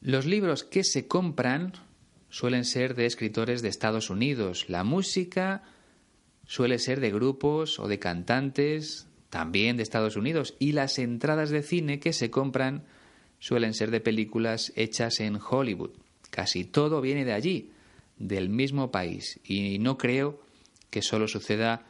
Los 0.00 0.26
libros 0.26 0.64
que 0.64 0.84
se 0.84 1.06
compran 1.06 1.72
suelen 2.28 2.64
ser 2.64 2.94
de 2.94 3.06
escritores 3.06 3.60
de 3.60 3.68
Estados 3.68 4.08
Unidos. 4.08 4.66
La 4.68 4.84
música 4.84 5.62
suele 6.46 6.78
ser 6.78 7.00
de 7.00 7.10
grupos 7.10 7.78
o 7.78 7.88
de 7.88 7.98
cantantes 7.98 9.08
también 9.30 9.76
de 9.76 9.82
Estados 9.82 10.16
Unidos. 10.16 10.54
Y 10.58 10.72
las 10.72 10.98
entradas 10.98 11.50
de 11.50 11.62
cine 11.62 12.00
que 12.00 12.12
se 12.12 12.30
compran 12.30 12.84
suelen 13.42 13.74
ser 13.74 13.90
de 13.90 14.00
películas 14.00 14.72
hechas 14.76 15.18
en 15.18 15.36
Hollywood. 15.36 15.90
Casi 16.30 16.64
todo 16.64 17.00
viene 17.00 17.24
de 17.24 17.32
allí, 17.32 17.72
del 18.16 18.48
mismo 18.48 18.92
país. 18.92 19.40
Y 19.42 19.80
no 19.80 19.98
creo 19.98 20.40
que 20.90 21.02
solo 21.02 21.26
suceda 21.26 21.84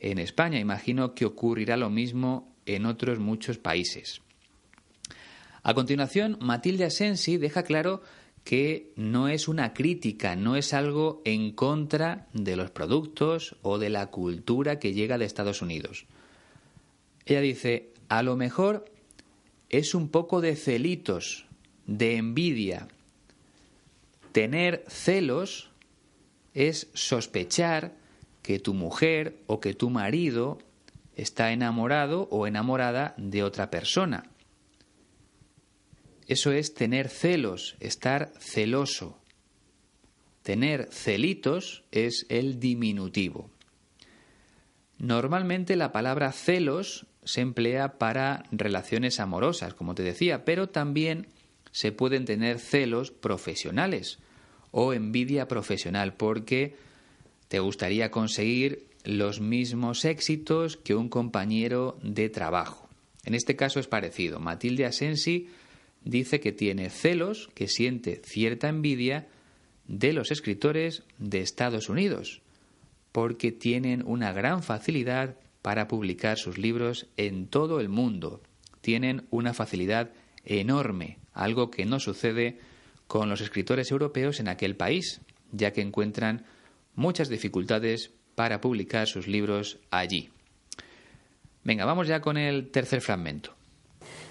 en 0.00 0.18
España. 0.18 0.60
Imagino 0.60 1.14
que 1.14 1.24
ocurrirá 1.24 1.78
lo 1.78 1.88
mismo 1.88 2.54
en 2.66 2.84
otros 2.84 3.20
muchos 3.20 3.56
países. 3.56 4.20
A 5.62 5.72
continuación, 5.72 6.36
Matilde 6.42 6.84
Asensi 6.84 7.38
deja 7.38 7.62
claro 7.62 8.02
que 8.44 8.92
no 8.94 9.28
es 9.28 9.48
una 9.48 9.72
crítica, 9.72 10.36
no 10.36 10.56
es 10.56 10.74
algo 10.74 11.22
en 11.24 11.52
contra 11.52 12.26
de 12.34 12.54
los 12.54 12.70
productos 12.70 13.56
o 13.62 13.78
de 13.78 13.88
la 13.88 14.08
cultura 14.08 14.78
que 14.78 14.92
llega 14.92 15.16
de 15.16 15.24
Estados 15.24 15.62
Unidos. 15.62 16.04
Ella 17.24 17.40
dice, 17.40 17.94
a 18.10 18.22
lo 18.22 18.36
mejor 18.36 18.84
es 19.68 19.94
un 19.94 20.08
poco 20.08 20.40
de 20.40 20.56
celitos, 20.56 21.46
de 21.86 22.16
envidia. 22.16 22.88
Tener 24.32 24.84
celos 24.88 25.70
es 26.54 26.88
sospechar 26.94 27.94
que 28.42 28.58
tu 28.58 28.74
mujer 28.74 29.38
o 29.46 29.60
que 29.60 29.74
tu 29.74 29.90
marido 29.90 30.58
está 31.16 31.52
enamorado 31.52 32.28
o 32.30 32.46
enamorada 32.46 33.14
de 33.16 33.42
otra 33.42 33.70
persona. 33.70 34.30
Eso 36.26 36.52
es 36.52 36.74
tener 36.74 37.08
celos, 37.08 37.76
estar 37.80 38.32
celoso. 38.38 39.18
Tener 40.42 40.88
celitos 40.92 41.84
es 41.90 42.26
el 42.28 42.60
diminutivo. 42.60 43.50
Normalmente 44.98 45.76
la 45.76 45.92
palabra 45.92 46.32
celos 46.32 47.06
se 47.28 47.42
emplea 47.42 47.98
para 47.98 48.44
relaciones 48.50 49.20
amorosas, 49.20 49.74
como 49.74 49.94
te 49.94 50.02
decía, 50.02 50.46
pero 50.46 50.70
también 50.70 51.26
se 51.72 51.92
pueden 51.92 52.24
tener 52.24 52.58
celos 52.58 53.10
profesionales 53.10 54.18
o 54.70 54.94
envidia 54.94 55.46
profesional 55.46 56.14
porque 56.14 56.76
te 57.48 57.58
gustaría 57.58 58.10
conseguir 58.10 58.86
los 59.04 59.42
mismos 59.42 60.06
éxitos 60.06 60.78
que 60.78 60.94
un 60.94 61.10
compañero 61.10 61.98
de 62.02 62.30
trabajo. 62.30 62.88
En 63.26 63.34
este 63.34 63.56
caso 63.56 63.78
es 63.78 63.88
parecido. 63.88 64.40
Matilde 64.40 64.86
Asensi 64.86 65.48
dice 66.02 66.40
que 66.40 66.52
tiene 66.52 66.88
celos, 66.88 67.50
que 67.54 67.68
siente 67.68 68.22
cierta 68.24 68.70
envidia 68.70 69.28
de 69.86 70.14
los 70.14 70.30
escritores 70.30 71.02
de 71.18 71.40
Estados 71.40 71.90
Unidos, 71.90 72.40
porque 73.12 73.52
tienen 73.52 74.02
una 74.06 74.32
gran 74.32 74.62
facilidad 74.62 75.36
para 75.62 75.88
publicar 75.88 76.38
sus 76.38 76.58
libros 76.58 77.08
en 77.16 77.48
todo 77.48 77.80
el 77.80 77.88
mundo. 77.88 78.42
Tienen 78.80 79.26
una 79.30 79.54
facilidad 79.54 80.10
enorme, 80.44 81.18
algo 81.32 81.70
que 81.70 81.84
no 81.84 82.00
sucede 82.00 82.58
con 83.06 83.28
los 83.28 83.40
escritores 83.40 83.90
europeos 83.90 84.40
en 84.40 84.48
aquel 84.48 84.76
país, 84.76 85.20
ya 85.50 85.72
que 85.72 85.80
encuentran 85.80 86.44
muchas 86.94 87.28
dificultades 87.28 88.10
para 88.34 88.60
publicar 88.60 89.06
sus 89.08 89.26
libros 89.26 89.78
allí. 89.90 90.30
Venga, 91.64 91.84
vamos 91.84 92.06
ya 92.06 92.20
con 92.20 92.36
el 92.36 92.70
tercer 92.70 93.00
fragmento. 93.00 93.54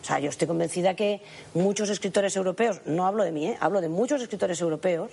O 0.02 0.06
sea, 0.06 0.20
yo 0.20 0.30
estoy 0.30 0.48
convencida 0.48 0.96
que 0.96 1.22
muchos 1.54 1.90
escritores 1.90 2.36
europeos, 2.36 2.82
no 2.86 3.06
hablo 3.06 3.24
de 3.24 3.32
mí, 3.32 3.48
¿eh? 3.48 3.58
hablo 3.60 3.82
de 3.82 3.90
muchos 3.90 4.22
escritores 4.22 4.62
europeos, 4.62 5.12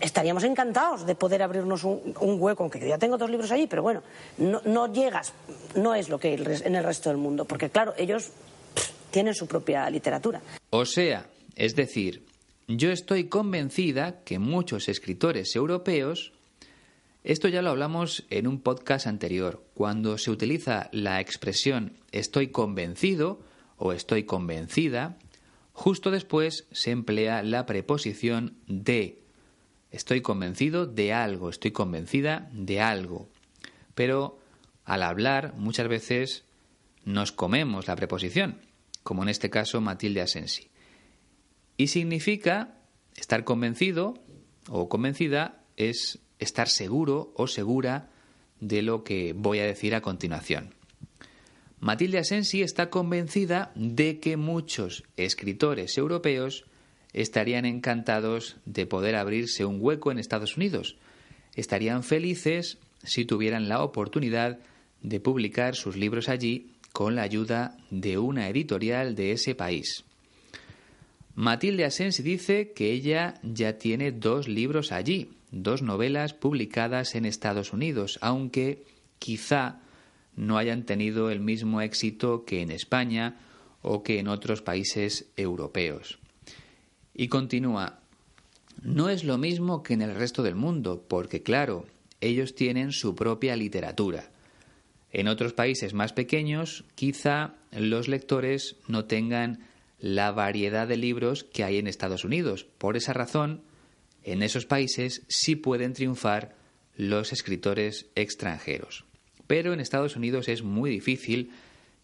estaríamos 0.00 0.44
encantados 0.44 1.06
de 1.06 1.14
poder 1.14 1.42
abrirnos 1.42 1.84
un, 1.84 2.14
hueco, 2.20 2.62
aunque 2.62 2.86
ya 2.86 2.98
tengo 2.98 3.18
dos 3.18 3.30
libros 3.30 3.50
allí, 3.50 3.66
pero 3.66 3.82
bueno, 3.82 4.02
no, 4.38 4.92
llegas, 4.92 5.32
no 5.74 5.94
es 5.94 6.08
lo 6.08 6.18
que 6.18 6.34
en 6.34 6.74
el 6.74 6.84
resto 6.84 7.10
del 7.10 7.18
mundo, 7.18 7.44
porque 7.44 7.70
claro, 7.70 7.94
ellos 7.96 8.30
tienen 9.10 9.34
su 9.34 9.46
propia 9.46 9.88
literatura. 9.90 10.40
O 10.70 10.84
sea, 10.84 11.26
es 11.56 11.74
decir, 11.76 12.24
yo 12.68 12.90
estoy 12.90 13.28
convencida 13.28 14.22
que 14.24 14.38
muchos 14.38 14.88
escritores 14.88 15.54
europeos, 15.56 16.32
esto 17.24 17.48
ya 17.48 17.62
lo 17.62 17.70
hablamos 17.70 18.24
en 18.30 18.46
un 18.46 18.60
podcast 18.60 19.06
anterior, 19.06 19.62
cuando 19.74 20.18
se 20.18 20.30
utiliza 20.30 20.88
la 20.92 21.20
expresión 21.20 21.92
estoy 22.12 22.48
convencido 22.48 23.40
o 23.76 23.92
estoy 23.92 24.24
convencida, 24.24 25.16
justo 25.72 26.10
después 26.10 26.66
se 26.70 26.90
emplea 26.90 27.42
la 27.42 27.66
preposición 27.66 28.56
de 28.66 29.19
Estoy 29.90 30.20
convencido 30.20 30.86
de 30.86 31.12
algo, 31.12 31.50
estoy 31.50 31.72
convencida 31.72 32.48
de 32.52 32.80
algo. 32.80 33.28
Pero 33.94 34.38
al 34.84 35.02
hablar 35.02 35.54
muchas 35.56 35.88
veces 35.88 36.44
nos 37.04 37.32
comemos 37.32 37.88
la 37.88 37.96
preposición, 37.96 38.60
como 39.02 39.22
en 39.22 39.28
este 39.28 39.50
caso 39.50 39.80
Matilde 39.80 40.20
Asensi. 40.20 40.70
Y 41.76 41.88
significa 41.88 42.76
estar 43.16 43.44
convencido 43.44 44.14
o 44.68 44.88
convencida 44.88 45.64
es 45.76 46.20
estar 46.38 46.68
seguro 46.68 47.32
o 47.36 47.46
segura 47.46 48.10
de 48.60 48.82
lo 48.82 49.02
que 49.02 49.32
voy 49.32 49.58
a 49.58 49.66
decir 49.66 49.94
a 49.94 50.02
continuación. 50.02 50.74
Matilde 51.80 52.18
Asensi 52.18 52.62
está 52.62 52.90
convencida 52.90 53.72
de 53.74 54.20
que 54.20 54.36
muchos 54.36 55.04
escritores 55.16 55.96
europeos 55.96 56.66
estarían 57.12 57.64
encantados 57.64 58.56
de 58.64 58.86
poder 58.86 59.16
abrirse 59.16 59.64
un 59.64 59.78
hueco 59.80 60.10
en 60.10 60.18
Estados 60.18 60.56
Unidos. 60.56 60.96
Estarían 61.54 62.02
felices 62.02 62.78
si 63.02 63.24
tuvieran 63.24 63.68
la 63.68 63.82
oportunidad 63.82 64.58
de 65.02 65.20
publicar 65.20 65.74
sus 65.74 65.96
libros 65.96 66.28
allí 66.28 66.72
con 66.92 67.14
la 67.14 67.22
ayuda 67.22 67.76
de 67.90 68.18
una 68.18 68.48
editorial 68.48 69.14
de 69.14 69.32
ese 69.32 69.54
país. 69.54 70.04
Matilde 71.34 71.84
Asensi 71.84 72.22
dice 72.22 72.72
que 72.72 72.92
ella 72.92 73.34
ya 73.42 73.78
tiene 73.78 74.12
dos 74.12 74.48
libros 74.48 74.92
allí, 74.92 75.30
dos 75.50 75.80
novelas 75.80 76.34
publicadas 76.34 77.14
en 77.14 77.24
Estados 77.24 77.72
Unidos, 77.72 78.18
aunque 78.20 78.84
quizá 79.18 79.80
no 80.36 80.58
hayan 80.58 80.84
tenido 80.84 81.30
el 81.30 81.40
mismo 81.40 81.80
éxito 81.80 82.44
que 82.44 82.62
en 82.62 82.70
España 82.70 83.38
o 83.82 84.02
que 84.02 84.18
en 84.18 84.28
otros 84.28 84.62
países 84.62 85.30
europeos. 85.36 86.19
Y 87.20 87.28
continúa, 87.28 88.00
no 88.80 89.10
es 89.10 89.24
lo 89.24 89.36
mismo 89.36 89.82
que 89.82 89.92
en 89.92 90.00
el 90.00 90.14
resto 90.14 90.42
del 90.42 90.54
mundo, 90.54 91.04
porque 91.06 91.42
claro, 91.42 91.84
ellos 92.22 92.54
tienen 92.54 92.92
su 92.92 93.14
propia 93.14 93.56
literatura. 93.56 94.30
En 95.12 95.28
otros 95.28 95.52
países 95.52 95.92
más 95.92 96.14
pequeños, 96.14 96.82
quizá 96.94 97.56
los 97.72 98.08
lectores 98.08 98.76
no 98.88 99.04
tengan 99.04 99.66
la 99.98 100.32
variedad 100.32 100.88
de 100.88 100.96
libros 100.96 101.44
que 101.44 101.62
hay 101.62 101.76
en 101.76 101.88
Estados 101.88 102.24
Unidos. 102.24 102.64
Por 102.78 102.96
esa 102.96 103.12
razón, 103.12 103.60
en 104.24 104.42
esos 104.42 104.64
países 104.64 105.20
sí 105.28 105.56
pueden 105.56 105.92
triunfar 105.92 106.56
los 106.96 107.34
escritores 107.34 108.06
extranjeros. 108.14 109.04
Pero 109.46 109.74
en 109.74 109.80
Estados 109.80 110.16
Unidos 110.16 110.48
es 110.48 110.62
muy 110.62 110.88
difícil 110.88 111.50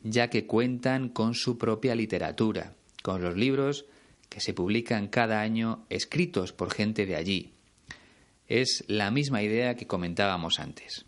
ya 0.02 0.28
que 0.28 0.44
cuentan 0.44 1.08
con 1.08 1.32
su 1.32 1.56
propia 1.56 1.94
literatura, 1.94 2.74
con 3.02 3.22
los 3.22 3.34
libros 3.34 3.86
que 4.28 4.40
se 4.40 4.54
publican 4.54 5.08
cada 5.08 5.40
año 5.40 5.84
escritos 5.88 6.52
por 6.52 6.72
gente 6.72 7.06
de 7.06 7.16
allí. 7.16 7.52
Es 8.48 8.84
la 8.86 9.10
misma 9.10 9.42
idea 9.42 9.74
que 9.74 9.86
comentábamos 9.86 10.60
antes. 10.60 11.04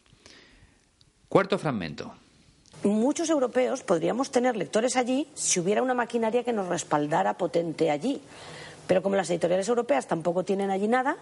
Cuarto 1.29 1.59
fragmento. 1.59 2.15
Muchos 2.85 3.29
europeos 3.29 3.83
podríamos 3.83 4.31
tener 4.31 4.57
lectores 4.57 4.97
allí 4.97 5.27
si 5.35 5.61
hubiera 5.61 5.83
una 5.83 5.95
maquinaria 5.95 6.45
que 6.45 6.53
nos 6.53 6.69
respaldara 6.69 7.37
potente 7.37 7.91
allí. 7.91 8.21
Pero 8.87 9.03
como 9.03 9.17
las 9.17 9.29
editoriales 9.31 9.69
europeas 9.69 10.07
tampoco 10.07 10.45
tienen 10.45 10.71
allí 10.71 10.89
nada, 10.89 11.17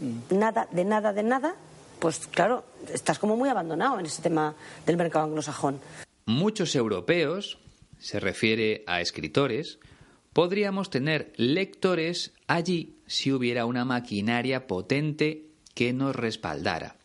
mm. 0.00 0.36
nada, 0.36 0.66
de 0.70 0.84
nada, 0.84 1.12
de 1.12 1.22
nada, 1.22 1.54
pues 1.98 2.26
claro, 2.26 2.64
estás 2.92 3.18
como 3.18 3.36
muy 3.36 3.48
abandonado 3.48 4.00
en 4.00 4.06
ese 4.06 4.22
tema 4.22 4.54
del 4.84 4.96
mercado 4.96 5.26
anglosajón. 5.26 5.78
Muchos 6.26 6.74
europeos, 6.74 7.58
se 8.00 8.18
refiere 8.18 8.82
a 8.88 9.00
escritores, 9.00 9.78
podríamos 10.32 10.90
tener 10.90 11.32
lectores 11.36 12.32
allí 12.46 12.96
si 13.06 13.32
hubiera 13.32 13.66
una 13.66 13.84
maquinaria 13.84 14.66
potente 14.66 15.46
que 15.74 15.92
nos 15.92 16.16
respaldara. 16.16 16.96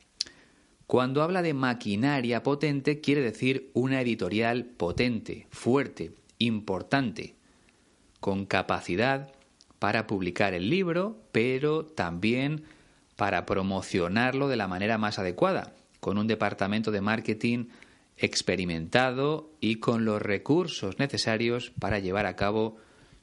Cuando 0.86 1.22
habla 1.22 1.42
de 1.42 1.54
maquinaria 1.54 2.44
potente 2.44 3.02
quiere 3.02 3.22
decir 3.22 3.70
una 3.74 4.02
editorial 4.02 4.66
potente, 4.66 5.48
fuerte, 5.52 6.13
importante, 6.40 7.36
con 8.22 8.46
capacidad 8.46 9.34
para 9.80 10.08
publicar 10.08 10.54
el 10.54 10.70
libro, 10.70 11.18
pero 11.32 11.86
también 11.86 12.63
para 13.18 13.46
promocionarlo 13.46 14.48
de 14.48 14.56
la 14.56 14.68
manera 14.68 14.98
más 14.98 15.20
adecuada, 15.20 15.74
con 16.00 16.18
un 16.18 16.28
departamento 16.28 16.92
de 16.92 17.02
marketing 17.02 17.66
experimentado 18.16 19.52
y 19.60 19.76
con 19.76 20.06
los 20.06 20.22
recursos 20.22 21.00
necesarios 21.00 21.72
para 21.80 22.00
llevar 22.00 22.26
a 22.26 22.36
cabo 22.36 22.78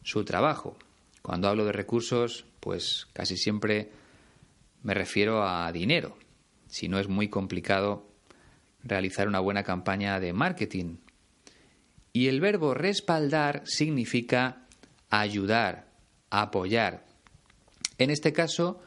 su 0.05 0.25
trabajo. 0.25 0.77
Cuando 1.23 1.49
hablo 1.49 1.64
de 1.64 1.73
recursos, 1.73 2.45
pues 2.61 3.09
casi 3.12 3.37
siempre 3.37 3.90
me 4.83 4.95
refiero 4.95 5.43
a 5.43 5.73
dinero. 5.73 6.17
Si 6.69 6.88
no 6.88 7.01
es 7.01 7.09
muy 7.09 7.29
complicado 7.29 8.07
realizar 8.83 9.27
una 9.27 9.40
buena 9.40 9.64
campaña 9.64 10.21
de 10.21 10.33
marketing. 10.33 10.99
Y 12.12 12.29
el 12.29 12.40
verbo 12.40 12.75
respaldar 12.75 13.62
significa 13.64 14.67
ayudar, 15.09 15.88
apoyar. 16.31 17.07
En 17.97 18.11
este 18.11 18.33
caso, 18.33 18.81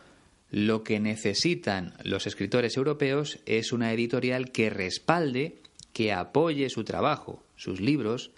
lo 0.51 0.84
que 0.84 0.99
necesitan 0.99 1.95
los 2.03 2.27
escritores 2.27 2.77
europeos 2.77 3.39
es 3.45 3.73
una 3.73 3.91
editorial 3.91 4.51
que 4.51 4.69
respalde, 4.69 5.62
que 5.91 6.13
apoye 6.13 6.69
su 6.69 6.84
trabajo, 6.84 7.43
sus 7.56 7.82
libros, 7.82 8.32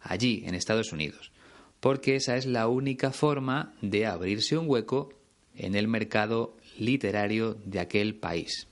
allí, 0.00 0.42
en 0.46 0.54
Estados 0.54 0.92
Unidos 0.92 1.32
porque 1.82 2.14
esa 2.14 2.36
es 2.36 2.46
la 2.46 2.68
única 2.68 3.10
forma 3.10 3.74
de 3.82 4.06
abrirse 4.06 4.56
un 4.56 4.70
hueco 4.70 5.12
en 5.56 5.74
el 5.74 5.88
mercado 5.88 6.56
literario 6.78 7.54
de 7.64 7.80
aquel 7.80 8.14
país. 8.14 8.68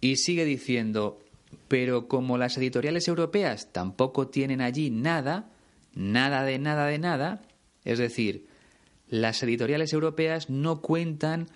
Y 0.00 0.16
sigue 0.16 0.44
diciendo, 0.44 1.20
pero 1.68 2.08
como 2.08 2.38
las 2.38 2.58
editoriales 2.58 3.06
europeas 3.06 3.72
tampoco 3.72 4.26
tienen 4.26 4.62
allí 4.62 4.90
nada, 4.90 5.48
nada 5.94 6.42
de 6.42 6.58
nada 6.58 6.86
de 6.86 6.98
nada, 6.98 7.42
es 7.84 8.00
decir, 8.00 8.48
las 9.08 9.40
editoriales 9.44 9.92
europeas 9.92 10.50
no 10.50 10.80
cuentan 10.80 11.46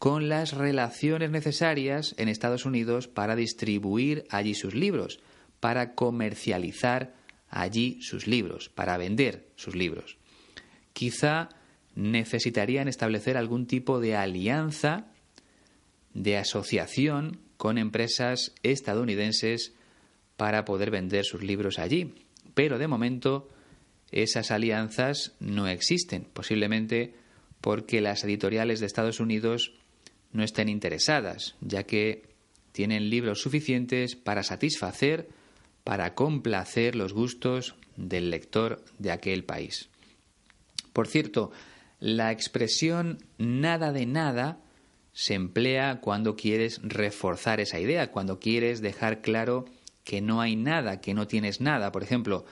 con 0.00 0.28
las 0.28 0.52
relaciones 0.52 1.30
necesarias 1.30 2.16
en 2.18 2.28
Estados 2.28 2.64
Unidos 2.64 3.06
para 3.06 3.36
distribuir 3.36 4.26
allí 4.30 4.54
sus 4.54 4.74
libros, 4.74 5.20
para 5.60 5.94
comercializar 5.94 7.14
allí 7.48 7.98
sus 8.02 8.26
libros, 8.26 8.68
para 8.68 8.96
vender 8.96 9.48
sus 9.56 9.74
libros. 9.74 10.18
Quizá 10.92 11.48
necesitarían 11.94 12.88
establecer 12.88 13.36
algún 13.36 13.66
tipo 13.66 14.00
de 14.00 14.16
alianza, 14.16 15.06
de 16.14 16.36
asociación 16.36 17.40
con 17.56 17.78
empresas 17.78 18.52
estadounidenses 18.62 19.74
para 20.36 20.64
poder 20.64 20.90
vender 20.90 21.24
sus 21.24 21.42
libros 21.42 21.78
allí. 21.78 22.14
Pero 22.54 22.78
de 22.78 22.88
momento 22.88 23.48
esas 24.10 24.50
alianzas 24.50 25.34
no 25.40 25.66
existen, 25.66 26.26
posiblemente 26.32 27.14
porque 27.60 28.00
las 28.00 28.22
editoriales 28.24 28.80
de 28.80 28.86
Estados 28.86 29.20
Unidos 29.20 29.72
no 30.32 30.42
estén 30.44 30.68
interesadas, 30.68 31.56
ya 31.60 31.84
que 31.84 32.22
tienen 32.72 33.08
libros 33.08 33.40
suficientes 33.40 34.16
para 34.16 34.42
satisfacer 34.42 35.30
para 35.86 36.16
complacer 36.16 36.96
los 36.96 37.12
gustos 37.12 37.76
del 37.96 38.28
lector 38.32 38.84
de 38.98 39.12
aquel 39.12 39.44
país. 39.44 39.88
Por 40.92 41.06
cierto, 41.06 41.52
la 42.00 42.32
expresión 42.32 43.18
nada 43.38 43.92
de 43.92 44.04
nada 44.04 44.58
se 45.12 45.34
emplea 45.34 46.00
cuando 46.00 46.34
quieres 46.34 46.80
reforzar 46.82 47.60
esa 47.60 47.78
idea, 47.78 48.10
cuando 48.10 48.40
quieres 48.40 48.80
dejar 48.80 49.20
claro 49.20 49.64
que 50.02 50.20
no 50.20 50.40
hay 50.40 50.56
nada, 50.56 51.00
que 51.00 51.14
no 51.14 51.28
tienes 51.28 51.60
nada. 51.60 51.92
Por 51.92 52.02
ejemplo, 52.02 52.44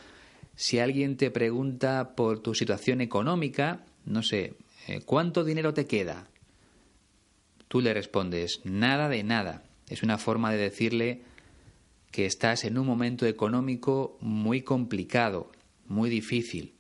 si 0.55 0.79
alguien 0.79 1.17
te 1.17 1.33
pregunta 1.33 2.15
por 2.15 2.39
tu 2.39 2.55
situación 2.55 3.01
económica, 3.01 3.85
no 4.05 4.23
sé, 4.23 4.55
eh, 4.87 5.01
¿cuánto 5.05 5.43
dinero 5.43 5.75
te 5.75 5.87
queda? 5.87 6.29
Tú 7.67 7.81
le 7.81 7.95
respondes, 7.95 8.61
nada 8.63 9.09
de 9.09 9.25
nada. 9.25 9.65
Es 9.89 10.05
una 10.05 10.19
forma 10.19 10.53
de 10.53 10.59
decirle 10.59 11.34
que 12.15 12.27
estás 12.27 12.63
en 12.63 12.79
un 12.79 12.87
momento 12.87 13.27
económico 13.27 14.17
muy 14.21 14.63
complicado, 14.63 15.51
muy 15.89 16.09
difícil. 16.09 16.73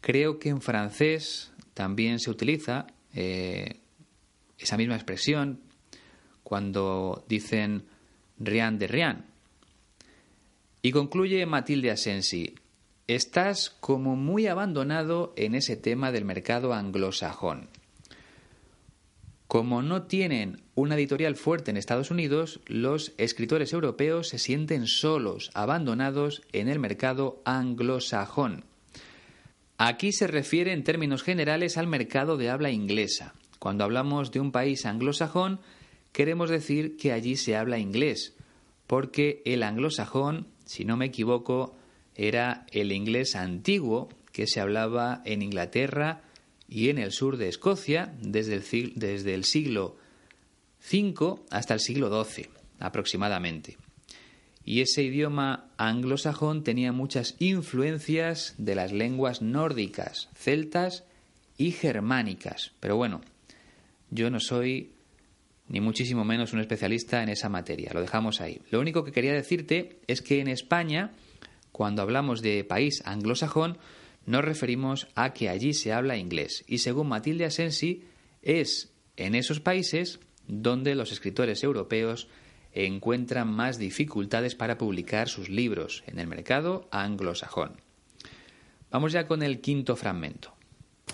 Creo 0.00 0.40
que 0.40 0.48
en 0.48 0.60
francés 0.60 1.52
también 1.72 2.18
se 2.18 2.28
utiliza 2.28 2.88
eh, 3.14 3.78
esa 4.58 4.76
misma 4.76 4.96
expresión 4.96 5.60
cuando 6.42 7.24
dicen 7.28 7.84
rien 8.40 8.80
de 8.80 8.88
rien. 8.88 9.24
Y 10.82 10.90
concluye 10.90 11.46
Matilde 11.46 11.92
Asensi, 11.92 12.56
estás 13.06 13.70
como 13.70 14.16
muy 14.16 14.48
abandonado 14.48 15.32
en 15.36 15.54
ese 15.54 15.76
tema 15.76 16.10
del 16.10 16.24
mercado 16.24 16.74
anglosajón. 16.74 17.68
Como 19.46 19.80
no 19.82 20.02
tienen 20.08 20.60
una 20.78 20.94
editorial 20.94 21.34
fuerte 21.34 21.72
en 21.72 21.76
Estados 21.76 22.12
Unidos, 22.12 22.60
los 22.66 23.12
escritores 23.18 23.72
europeos 23.72 24.28
se 24.28 24.38
sienten 24.38 24.86
solos, 24.86 25.50
abandonados 25.54 26.42
en 26.52 26.68
el 26.68 26.78
mercado 26.78 27.42
anglosajón. 27.44 28.64
Aquí 29.76 30.12
se 30.12 30.28
refiere 30.28 30.72
en 30.72 30.84
términos 30.84 31.24
generales 31.24 31.78
al 31.78 31.88
mercado 31.88 32.36
de 32.36 32.50
habla 32.50 32.70
inglesa. 32.70 33.34
Cuando 33.58 33.82
hablamos 33.82 34.30
de 34.30 34.38
un 34.38 34.52
país 34.52 34.86
anglosajón, 34.86 35.58
queremos 36.12 36.48
decir 36.48 36.96
que 36.96 37.12
allí 37.12 37.34
se 37.34 37.56
habla 37.56 37.80
inglés, 37.80 38.36
porque 38.86 39.42
el 39.46 39.64
anglosajón, 39.64 40.46
si 40.64 40.84
no 40.84 40.96
me 40.96 41.06
equivoco, 41.06 41.76
era 42.14 42.66
el 42.70 42.92
inglés 42.92 43.34
antiguo 43.34 44.10
que 44.30 44.46
se 44.46 44.60
hablaba 44.60 45.22
en 45.24 45.42
Inglaterra, 45.42 46.22
y 46.68 46.90
en 46.90 46.98
el 46.98 47.10
sur 47.10 47.36
de 47.36 47.48
Escocia 47.48 48.14
desde 48.20 48.54
el, 48.54 48.92
desde 48.94 49.34
el 49.34 49.42
siglo 49.44 49.96
V 50.90 51.40
hasta 51.50 51.74
el 51.74 51.80
siglo 51.80 52.24
XII 52.24 52.48
aproximadamente. 52.80 53.76
Y 54.64 54.82
ese 54.82 55.02
idioma 55.02 55.70
anglosajón 55.78 56.62
tenía 56.62 56.92
muchas 56.92 57.36
influencias 57.38 58.54
de 58.58 58.74
las 58.74 58.92
lenguas 58.92 59.40
nórdicas, 59.40 60.28
celtas 60.34 61.04
y 61.56 61.72
germánicas. 61.72 62.72
Pero 62.78 62.96
bueno, 62.96 63.22
yo 64.10 64.30
no 64.30 64.40
soy 64.40 64.92
ni 65.68 65.80
muchísimo 65.80 66.24
menos 66.24 66.52
un 66.52 66.60
especialista 66.60 67.22
en 67.22 67.28
esa 67.28 67.48
materia. 67.48 67.92
Lo 67.92 68.00
dejamos 68.00 68.40
ahí. 68.40 68.60
Lo 68.70 68.80
único 68.80 69.04
que 69.04 69.12
quería 69.12 69.32
decirte 69.32 70.00
es 70.06 70.22
que 70.22 70.40
en 70.40 70.48
España, 70.48 71.12
cuando 71.72 72.02
hablamos 72.02 72.42
de 72.42 72.64
país 72.64 73.02
anglosajón, 73.04 73.78
nos 74.26 74.44
referimos 74.44 75.08
a 75.14 75.32
que 75.32 75.48
allí 75.48 75.72
se 75.72 75.92
habla 75.92 76.18
inglés 76.18 76.64
y 76.66 76.78
según 76.78 77.08
Matilde 77.08 77.46
Asensi 77.46 78.04
es 78.42 78.92
en 79.16 79.34
esos 79.34 79.60
países 79.60 80.20
donde 80.48 80.94
los 80.94 81.12
escritores 81.12 81.62
europeos 81.62 82.28
encuentran 82.72 83.48
más 83.48 83.78
dificultades 83.78 84.54
para 84.54 84.78
publicar 84.78 85.28
sus 85.28 85.48
libros 85.48 86.02
en 86.06 86.18
el 86.18 86.26
mercado 86.26 86.88
anglosajón. 86.90 87.72
Vamos 88.90 89.12
ya 89.12 89.26
con 89.26 89.42
el 89.42 89.60
quinto 89.60 89.96
fragmento. 89.96 90.52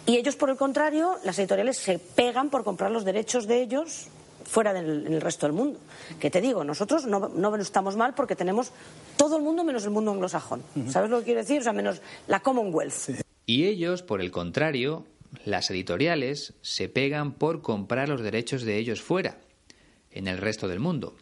Y 0.07 0.17
ellos, 0.17 0.37
por 0.37 0.51
el 0.51 0.57
contrario, 0.57 1.17
las 1.25 1.39
editoriales 1.39 1.77
se 1.79 1.99
pegan 1.99 2.51
por 2.51 2.65
comprar 2.65 2.91
los 2.91 3.05
derechos 3.05 3.47
de 3.47 3.63
ellos 3.63 4.09
fuera 4.45 4.73
del 4.73 5.21
resto 5.21 5.47
del 5.47 5.55
mundo. 5.55 5.79
Que 6.21 6.31
te 6.31 6.41
digo, 6.41 6.65
nosotros 6.65 7.07
no, 7.07 7.29
no, 7.29 7.57
estamos 7.57 7.97
mal 7.97 8.15
porque 8.15 8.37
tenemos 8.37 8.73
todo 9.17 9.37
el 9.37 9.43
mundo 9.43 9.65
menos 9.65 9.85
el 9.85 9.91
mundo 9.91 10.11
anglosajón. 10.11 10.63
¿Sabes 10.89 11.11
lo 11.11 11.19
que 11.21 11.25
quiero 11.25 11.41
decir? 11.41 11.61
O 11.61 11.65
sea, 11.65 11.73
menos 11.73 12.03
la 12.29 12.41
Commonwealth. 12.41 13.23
Y 13.47 13.65
ellos, 13.65 14.03
por 14.03 14.21
el 14.21 14.31
contrario, 14.31 15.05
las 15.45 15.71
editoriales 15.71 16.55
se 16.63 16.89
pegan 16.89 17.35
por 17.35 17.63
comprar 17.63 18.09
los 18.09 18.23
derechos 18.23 18.63
de 18.63 18.79
ellos 18.79 19.03
fuera, 19.03 19.41
en 20.11 20.29
el 20.29 20.39
resto 20.39 20.69
del 20.69 20.81
mundo. 20.81 21.17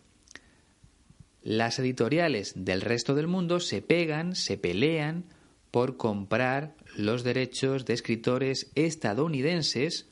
Las 1.42 1.78
editoriales 1.78 2.52
del 2.54 2.80
resto 2.80 3.14
del 3.14 3.26
mundo 3.26 3.58
se 3.58 3.82
pegan, 3.82 4.36
se 4.36 4.58
pelean 4.58 5.24
por 5.70 5.96
comprar 5.96 6.76
los 6.96 7.24
derechos 7.24 7.84
de 7.84 7.94
escritores 7.94 8.70
estadounidenses 8.74 10.06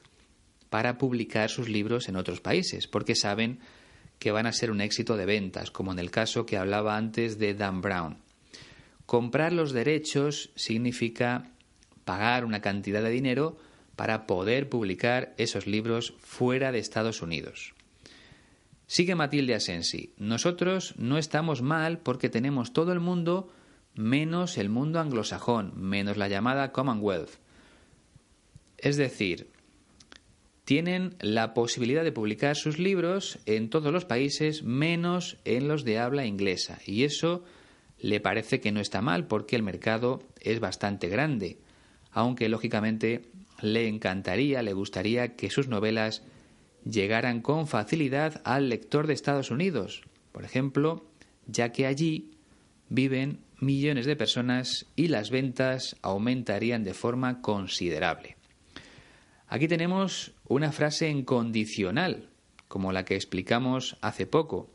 para 0.71 0.99
publicar 0.99 1.51
sus 1.51 1.69
libros 1.69 2.09
en 2.09 2.17
otros 2.17 2.41
países, 2.41 2.87
porque 2.87 3.15
saben 3.15 3.61
que 4.19 4.33
van 4.33 4.47
a 4.47 4.53
ser 4.53 4.71
un 4.71 4.81
éxito 4.81 5.17
de 5.17 5.27
ventas, 5.27 5.71
como 5.71 5.93
en 5.93 5.99
el 5.99 6.11
caso 6.11 6.47
que 6.47 6.57
hablaba 6.57 6.97
antes 6.97 7.39
de 7.39 7.55
Dan 7.55 7.81
Brown. 7.81 8.19
Comprar 9.07 9.53
los 9.53 9.73
derechos 9.73 10.51
significa 10.55 11.51
pagar 12.05 12.45
una 12.45 12.61
cantidad 12.61 13.03
de 13.03 13.11
dinero 13.11 13.59
para 14.01 14.27
poder 14.27 14.71
publicar 14.71 15.35
esos 15.37 15.67
libros 15.67 16.15
fuera 16.21 16.73
de 16.73 16.79
Estados 16.79 17.21
Unidos. 17.21 17.75
Sigue 18.87 19.15
Matilde 19.15 19.55
Asensi. 19.55 20.15
Nosotros 20.17 20.95
no 20.97 21.19
estamos 21.19 21.61
mal 21.61 21.99
porque 21.99 22.31
tenemos 22.31 22.73
todo 22.73 22.95
el 22.95 23.01
mundo 23.01 23.53
menos 23.95 24.57
el 24.57 24.71
mundo 24.71 25.01
anglosajón, 25.01 25.75
menos 25.77 26.17
la 26.17 26.29
llamada 26.29 26.73
Commonwealth. 26.73 27.33
Es 28.79 28.97
decir, 28.97 29.51
tienen 30.65 31.15
la 31.21 31.53
posibilidad 31.53 32.03
de 32.03 32.11
publicar 32.11 32.57
sus 32.57 32.79
libros 32.79 33.39
en 33.45 33.69
todos 33.69 33.93
los 33.93 34.07
países 34.07 34.63
menos 34.63 35.37
en 35.45 35.69
los 35.69 35.85
de 35.85 35.99
habla 35.99 36.25
inglesa. 36.25 36.79
Y 36.87 37.05
eso 37.05 37.45
le 37.99 38.19
parece 38.19 38.63
que 38.63 38.73
no 38.73 38.81
está 38.81 39.03
mal 39.03 39.27
porque 39.27 39.57
el 39.57 39.63
mercado 39.63 40.23
es 40.41 40.59
bastante 40.59 41.09
grande, 41.09 41.59
aunque 42.13 42.49
lógicamente 42.49 43.29
le 43.63 43.89
encantaría, 43.89 44.63
le 44.63 44.73
gustaría 44.73 45.37
que 45.37 45.51
sus 45.51 45.69
novelas 45.69 46.23
llegaran 46.85 47.41
con 47.41 47.67
facilidad 47.67 48.41
al 48.45 48.69
lector 48.69 49.07
de 49.07 49.15
Estados 49.15 49.51
Unidos, 49.51 50.03
por 50.33 50.45
ejemplo, 50.45 51.05
ya 51.47 51.73
que 51.73 51.87
allí 51.87 52.31
viven 52.89 53.41
millones 53.59 54.07
de 54.07 54.17
personas 54.17 54.87
y 54.97 55.09
las 55.09 55.31
ventas 55.31 55.97
aumentarían 56.03 56.85
de 56.85 56.95
forma 56.95 57.43
considerable. 57.43 58.37
Aquí 59.49 59.69
tenemos 59.69 60.33
una 60.47 60.73
frase 60.73 61.09
en 61.09 61.25
condicional, 61.25 62.29
como 62.69 62.93
la 62.93 63.05
que 63.05 63.17
explicamos 63.17 63.97
hace 64.01 64.27
poco. 64.27 64.71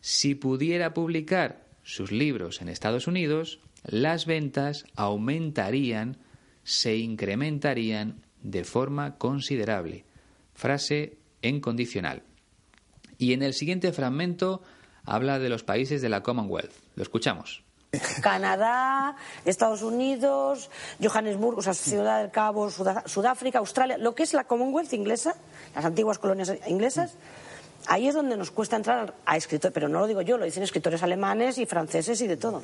Si 0.00 0.34
pudiera 0.34 0.92
publicar 0.92 1.66
sus 1.82 2.12
libros 2.12 2.60
en 2.60 2.68
Estados 2.68 3.06
Unidos, 3.06 3.60
las 3.84 4.26
ventas 4.26 4.84
aumentarían, 4.96 6.18
se 6.64 6.96
incrementarían 6.96 8.22
de 8.42 8.64
forma 8.64 9.16
considerable. 9.18 10.04
Frase 10.54 11.18
en 11.42 11.60
condicional. 11.60 12.22
Y 13.18 13.32
en 13.32 13.42
el 13.42 13.54
siguiente 13.54 13.92
fragmento 13.92 14.62
habla 15.04 15.38
de 15.38 15.48
los 15.48 15.62
países 15.62 16.02
de 16.02 16.08
la 16.08 16.22
Commonwealth. 16.22 16.72
Lo 16.94 17.02
escuchamos. 17.02 17.62
Canadá, 18.22 19.16
Estados 19.44 19.82
Unidos, 19.82 20.70
Johannesburg, 21.02 21.58
o 21.58 21.62
sea, 21.62 21.74
Ciudad 21.74 22.20
del 22.20 22.30
Cabo, 22.30 22.70
Sudáfrica, 22.70 23.58
Australia, 23.58 23.98
lo 23.98 24.14
que 24.14 24.22
es 24.22 24.32
la 24.32 24.44
Commonwealth 24.44 24.92
inglesa, 24.94 25.36
las 25.74 25.84
antiguas 25.84 26.18
colonias 26.18 26.52
inglesas, 26.68 27.16
ahí 27.86 28.08
es 28.08 28.14
donde 28.14 28.36
nos 28.36 28.50
cuesta 28.50 28.76
entrar 28.76 29.14
a 29.26 29.36
escritores, 29.36 29.74
pero 29.74 29.88
no 29.88 30.00
lo 30.00 30.06
digo 30.06 30.22
yo, 30.22 30.38
lo 30.38 30.44
dicen 30.44 30.62
escritores 30.62 31.02
alemanes 31.02 31.58
y 31.58 31.66
franceses 31.66 32.20
y 32.22 32.26
de 32.26 32.36
todo. 32.36 32.62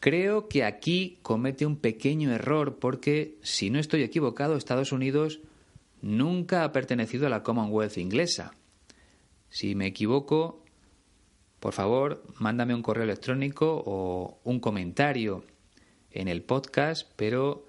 Creo 0.00 0.48
que 0.48 0.64
aquí 0.64 1.18
comete 1.20 1.66
un 1.66 1.76
pequeño 1.76 2.32
error 2.32 2.78
porque, 2.78 3.36
si 3.42 3.68
no 3.68 3.78
estoy 3.78 4.02
equivocado, 4.02 4.56
Estados 4.56 4.92
Unidos 4.92 5.40
nunca 6.00 6.64
ha 6.64 6.72
pertenecido 6.72 7.26
a 7.26 7.30
la 7.30 7.42
Commonwealth 7.42 7.98
inglesa. 7.98 8.52
Si 9.50 9.74
me 9.74 9.86
equivoco, 9.86 10.64
por 11.60 11.74
favor, 11.74 12.24
mándame 12.38 12.74
un 12.74 12.80
correo 12.80 13.04
electrónico 13.04 13.82
o 13.84 14.40
un 14.42 14.58
comentario 14.58 15.44
en 16.10 16.28
el 16.28 16.42
podcast, 16.42 17.10
pero 17.16 17.66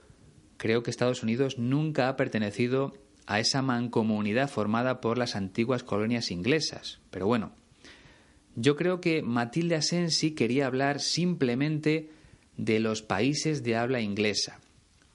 creo 0.56 0.84
que 0.84 0.90
Estados 0.90 1.24
Unidos 1.24 1.58
nunca 1.58 2.08
ha 2.08 2.16
pertenecido 2.16 2.94
a 3.26 3.42
esa 3.42 3.62
mancomunidad 3.62 4.50
formada 4.50 5.02
por 5.02 5.18
las 5.18 5.36
antiguas 5.36 5.84
colonias 5.84 6.32
inglesas. 6.32 7.02
Pero 7.10 7.28
bueno, 7.28 7.52
yo 8.56 8.78
creo 8.78 9.02
que 9.02 9.22
Matilde 9.22 9.76
Asensi 9.76 10.32
quería 10.32 10.68
hablar 10.68 11.02
simplemente 11.02 12.10
de 12.58 12.80
los 12.80 13.02
países 13.02 13.64
de 13.64 13.76
habla 13.76 14.02
inglesa, 14.02 14.60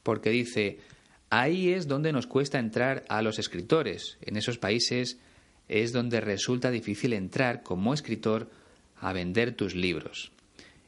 porque 0.03 0.31
dice, 0.31 0.79
ahí 1.31 1.71
es 1.71 1.89
donde 1.89 2.13
nos 2.13 2.27
cuesta 2.27 2.59
entrar 2.59 3.05
a 3.09 3.23
los 3.23 3.39
escritores, 3.39 4.19
en 4.23 4.37
esos 4.37 4.59
países 4.59 5.19
es 5.69 5.93
donde 5.93 6.21
resulta 6.21 6.71
difícil 6.71 7.13
entrar 7.13 7.63
como 7.63 7.93
escritor 7.93 8.51
a 9.01 9.13
vender 9.13 9.53
tus 9.53 9.75
libros. 9.75 10.33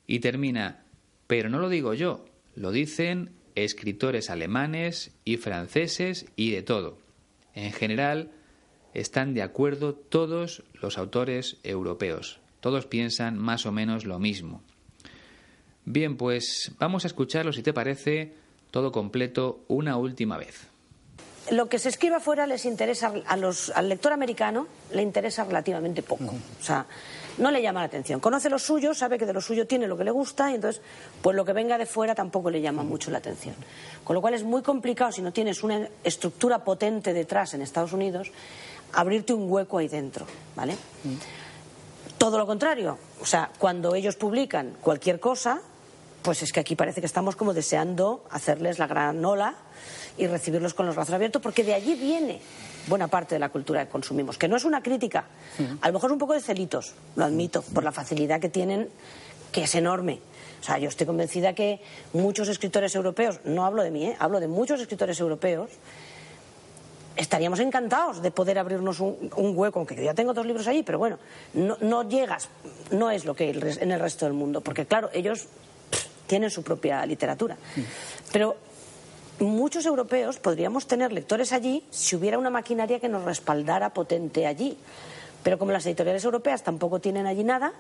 Y 0.07 0.21
termina, 0.21 0.85
pero 1.27 1.49
no 1.49 1.59
lo 1.59 1.69
digo 1.69 1.95
yo, 1.95 2.25
lo 2.55 2.71
dicen 2.71 3.31
escritores 3.55 4.31
alemanes 4.31 5.11
y 5.25 5.37
franceses 5.37 6.27
y 6.37 6.51
de 6.53 6.63
todo. 6.63 6.99
En 7.55 7.73
general, 7.73 8.31
están 8.95 9.35
de 9.35 9.43
acuerdo 9.43 9.95
todos 9.95 10.63
los 10.81 10.99
autores 10.99 11.57
europeos. 11.63 12.41
Todos 12.61 12.87
piensan 12.87 13.39
más 13.39 13.67
o 13.67 13.73
menos 13.73 14.05
lo 14.05 14.19
mismo. 14.19 14.63
Bien, 15.91 16.19
pues 16.19 16.73
vamos 16.79 17.05
a 17.05 17.07
escucharlo, 17.07 17.51
si 17.51 17.63
te 17.63 17.73
parece, 17.73 18.35
todo 18.71 18.93
completo 18.93 19.61
una 19.69 19.97
última 19.97 20.37
vez. 20.37 20.67
lo 21.51 21.71
que 21.71 21.79
se 21.79 21.89
escribe 21.89 22.17
afuera 22.17 22.47
les 22.47 22.67
interesa 22.67 23.11
a 23.27 23.35
los, 23.39 23.71
al 23.71 23.89
lector 23.89 24.13
americano 24.13 24.67
le 24.93 25.01
interesa 25.01 25.45
relativamente 25.45 26.03
poco. 26.03 26.35
O 26.61 26.63
sea, 26.63 26.85
no 27.39 27.51
le 27.51 27.63
llama 27.63 27.81
la 27.81 27.87
atención. 27.87 28.21
Conoce 28.21 28.51
lo 28.51 28.59
suyo, 28.59 28.93
sabe 28.93 29.17
que 29.17 29.25
de 29.25 29.33
lo 29.33 29.41
suyo 29.41 29.67
tiene 29.67 29.87
lo 29.87 29.97
que 29.97 30.05
le 30.05 30.11
gusta 30.11 30.51
y 30.51 30.57
entonces, 30.57 30.83
pues 31.23 31.35
lo 31.35 31.47
que 31.47 31.55
venga 31.55 31.79
de 31.79 31.87
fuera 31.87 32.15
tampoco 32.15 32.51
le 32.51 32.61
llama 32.61 32.83
mucho 32.83 33.11
la 33.11 33.17
atención. 33.17 33.55
Con 34.05 34.13
lo 34.13 34.21
cual 34.21 34.35
es 34.35 34.45
muy 34.45 34.61
complicado 34.61 35.11
si 35.11 35.23
no 35.23 35.33
tienes 35.33 35.63
una 35.63 35.89
estructura 36.05 36.63
potente 36.65 37.15
detrás 37.15 37.55
en 37.55 37.63
Estados 37.63 37.95
Unidos 37.95 38.31
abrirte 38.93 39.33
un 39.33 39.51
hueco 39.51 39.79
ahí 39.79 39.89
dentro, 39.89 40.27
¿vale? 40.55 40.77
Todo 42.19 42.37
lo 42.37 42.47
contrario, 42.47 42.99
o 43.23 43.27
sea, 43.27 43.51
cuando 43.59 43.95
ellos 43.95 44.17
publican 44.17 44.77
cualquier 44.83 45.19
cosa, 45.19 45.63
pues 46.29 46.43
es 46.43 46.53
que 46.53 46.61
aquí 46.61 46.77
parece 46.77 47.01
que 47.01 47.07
estamos 47.07 47.37
como 47.37 47.55
deseando 47.55 48.23
hacerles 48.31 48.79
la 48.79 48.87
gran 48.87 49.25
ola 49.25 49.55
y 50.19 50.27
recibirlos 50.27 50.75
con 50.75 50.85
los 50.85 50.95
brazos 50.95 51.15
abiertos, 51.15 51.41
porque 51.41 51.65
de 51.65 51.73
allí 51.73 51.95
viene 51.95 52.39
buena 52.87 53.09
parte 53.09 53.37
de 53.37 53.39
la 53.39 53.49
cultura 53.49 53.83
que 53.87 53.91
consumimos, 53.91 54.37
que 54.37 54.47
no 54.47 54.59
es 54.59 54.67
una 54.67 54.83
crítica, 54.83 55.25
a 55.81 55.87
lo 55.87 55.95
mejor 55.95 56.11
es 56.11 56.13
un 56.13 56.19
poco 56.19 56.35
de 56.35 56.43
celitos, 56.43 56.93
lo 57.17 57.25
admito, 57.25 57.63
por 57.63 57.83
la 57.83 57.93
facilidad 57.93 58.43
que 58.43 58.51
tienen, 58.51 58.91
que 59.51 59.63
es 59.63 59.75
enorme. 59.75 60.21
O 60.61 60.65
sea, 60.65 60.77
yo 60.77 60.91
estoy 60.91 61.07
convencida 61.07 61.55
que 61.55 61.81
muchos 62.13 62.49
escritores 62.49 62.95
europeos, 62.95 63.41
no 63.45 63.65
hablo 63.65 63.83
de 63.83 63.91
mí, 63.91 64.05
¿eh? 64.05 64.17
hablo 64.19 64.39
de 64.39 64.49
muchos 64.49 64.83
escritores 64.83 65.19
europeos, 65.21 65.71
estaríamos 67.17 67.59
encantados 67.61 68.21
de 68.21 68.31
poder 68.31 68.59
abrirnos 68.59 69.01
un, 69.01 69.31
hueco, 69.35 69.79
aunque 69.79 69.97
yo 69.97 70.03
ya 70.03 70.13
tengo 70.13 70.35
dos 70.35 70.45
libros 70.45 70.67
allí, 70.67 70.83
pero 70.83 70.99
bueno, 70.99 71.19
no, 71.55 72.07
llegas, 72.07 72.51
no 72.91 73.11
es 73.11 73.25
lo 73.25 73.35
que 73.35 73.49
en 73.49 73.93
el 73.93 73.99
resto 73.99 74.27
del 74.27 74.35
mundo, 74.35 74.61
porque 74.61 74.85
claro, 74.85 75.09
ellos 75.15 75.49
tienen 76.29 76.51
su 76.51 76.63
propia 76.63 77.05
literatura. 77.05 77.57
Pero 78.31 78.57
muchos 79.41 79.87
europeos 79.87 80.39
podríamos 80.39 80.87
tener 80.87 81.13
lectores 81.13 81.53
allí 81.53 81.83
si 81.91 82.15
hubiera 82.15 82.39
una 82.39 82.51
maquinaria 82.51 83.01
que 83.01 83.09
nos 83.09 83.25
respaldara 83.25 83.91
potente 83.91 84.47
allí. 84.47 84.77
Pero 85.43 85.59
como 85.59 85.73
las 85.73 85.87
editoriales 85.87 86.25
europeas 86.25 86.63
tampoco 86.63 87.01
tienen 87.01 87.27
allí 87.27 87.43
nada, 87.43 87.73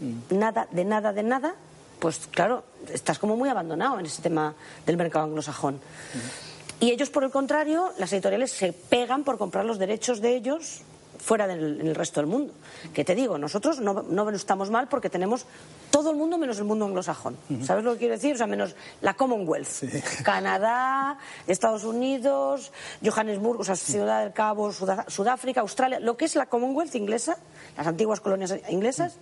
mm. 0.00 0.38
nada, 0.38 0.68
de 0.70 0.84
nada, 0.84 1.12
de 1.12 1.22
nada, 1.22 1.54
pues 1.98 2.28
claro, 2.30 2.64
estás 2.92 3.18
como 3.18 3.36
muy 3.36 3.48
abandonado 3.48 3.98
en 3.98 4.06
ese 4.06 4.22
tema 4.22 4.54
del 4.86 4.96
mercado 4.96 5.24
anglosajón. 5.26 5.74
Mm. 5.74 6.46
Y 6.84 6.90
ellos, 6.90 7.08
por 7.08 7.24
el 7.24 7.30
contrario, 7.30 7.92
las 7.98 8.12
editoriales 8.12 8.52
se 8.52 8.72
pegan 8.72 9.24
por 9.24 9.38
comprar 9.38 9.64
los 9.64 9.78
derechos 9.78 10.20
de 10.20 10.36
ellos 10.36 10.82
fuera 11.18 11.46
del 11.46 11.94
resto 11.94 12.20
del 12.20 12.28
mundo. 12.28 12.52
Que 12.94 13.04
te 13.04 13.14
digo, 13.14 13.38
nosotros 13.38 13.80
no, 13.80 14.02
no 14.02 14.30
estamos 14.30 14.70
mal 14.70 14.88
porque 14.88 15.10
tenemos 15.10 15.46
todo 15.90 16.10
el 16.10 16.16
mundo 16.16 16.38
menos 16.38 16.58
el 16.58 16.64
mundo 16.64 16.84
anglosajón. 16.84 17.36
¿Sabes 17.62 17.84
lo 17.84 17.92
que 17.92 18.00
quiero 18.00 18.14
decir? 18.14 18.34
O 18.34 18.38
sea, 18.38 18.46
menos 18.46 18.74
la 19.00 19.14
Commonwealth. 19.14 20.22
Canadá, 20.22 21.18
Estados 21.46 21.84
Unidos, 21.84 22.72
Johannesburg, 23.04 23.60
o 23.60 23.64
sea, 23.64 23.76
Ciudad 23.76 24.22
del 24.22 24.32
Cabo, 24.32 24.72
Sudáfrica, 24.72 25.60
Australia, 25.60 26.00
lo 26.00 26.16
que 26.16 26.26
es 26.26 26.36
la 26.36 26.46
Commonwealth 26.46 26.94
inglesa, 26.94 27.38
las 27.76 27.86
antiguas 27.86 28.20
colonias 28.20 28.54
inglesas. 28.68 29.18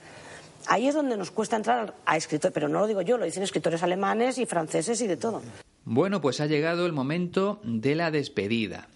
Ahí 0.66 0.88
es 0.88 0.94
donde 0.94 1.16
nos 1.16 1.30
cuesta 1.30 1.56
entrar 1.56 1.94
a 2.06 2.16
escritores, 2.16 2.54
pero 2.54 2.68
no 2.68 2.80
lo 2.80 2.86
digo 2.86 3.02
yo, 3.02 3.18
lo 3.18 3.26
dicen 3.26 3.42
escritores 3.42 3.82
alemanes 3.82 4.38
y 4.38 4.46
franceses 4.46 5.00
y 5.02 5.06
de 5.06 5.16
todo. 5.16 5.42
Bueno, 5.84 6.22
pues 6.22 6.40
ha 6.40 6.46
llegado 6.46 6.86
el 6.86 6.92
momento 6.92 7.60
de 7.62 7.94
la 7.94 8.10
despedida. 8.10 8.88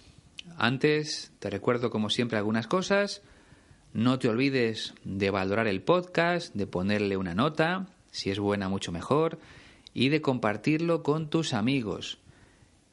Antes, 0.57 1.33
te 1.39 1.51
recuerdo 1.51 1.91
como 1.91 2.11
siempre 2.11 2.39
algunas 2.39 2.67
cosas. 2.67 3.23
No 3.93 4.19
te 4.19 4.29
olvides 4.29 4.95
de 5.05 5.31
valorar 5.31 5.67
el 5.67 5.83
podcast, 5.83 6.55
de 6.55 6.67
ponerle 6.67 7.17
una 7.17 7.35
nota, 7.35 7.87
si 8.11 8.31
es 8.31 8.39
buena 8.39 8.69
mucho 8.69 8.93
mejor, 8.93 9.39
y 9.95 10.09
de 10.09 10.21
compartirlo 10.21 11.03
con 11.03 11.31
tus 11.31 11.55
amigos. 11.55 12.19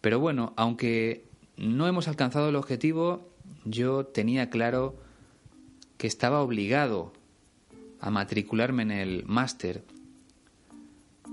Pero 0.00 0.18
bueno, 0.18 0.52
aunque 0.56 1.24
no 1.56 1.86
hemos 1.86 2.08
alcanzado 2.08 2.48
el 2.48 2.56
objetivo, 2.56 3.28
yo 3.64 4.04
tenía 4.06 4.50
claro 4.50 4.96
que 5.96 6.06
estaba 6.06 6.40
obligado 6.40 7.12
a 8.00 8.10
matricularme 8.10 8.82
en 8.82 8.90
el 8.90 9.24
máster 9.26 9.84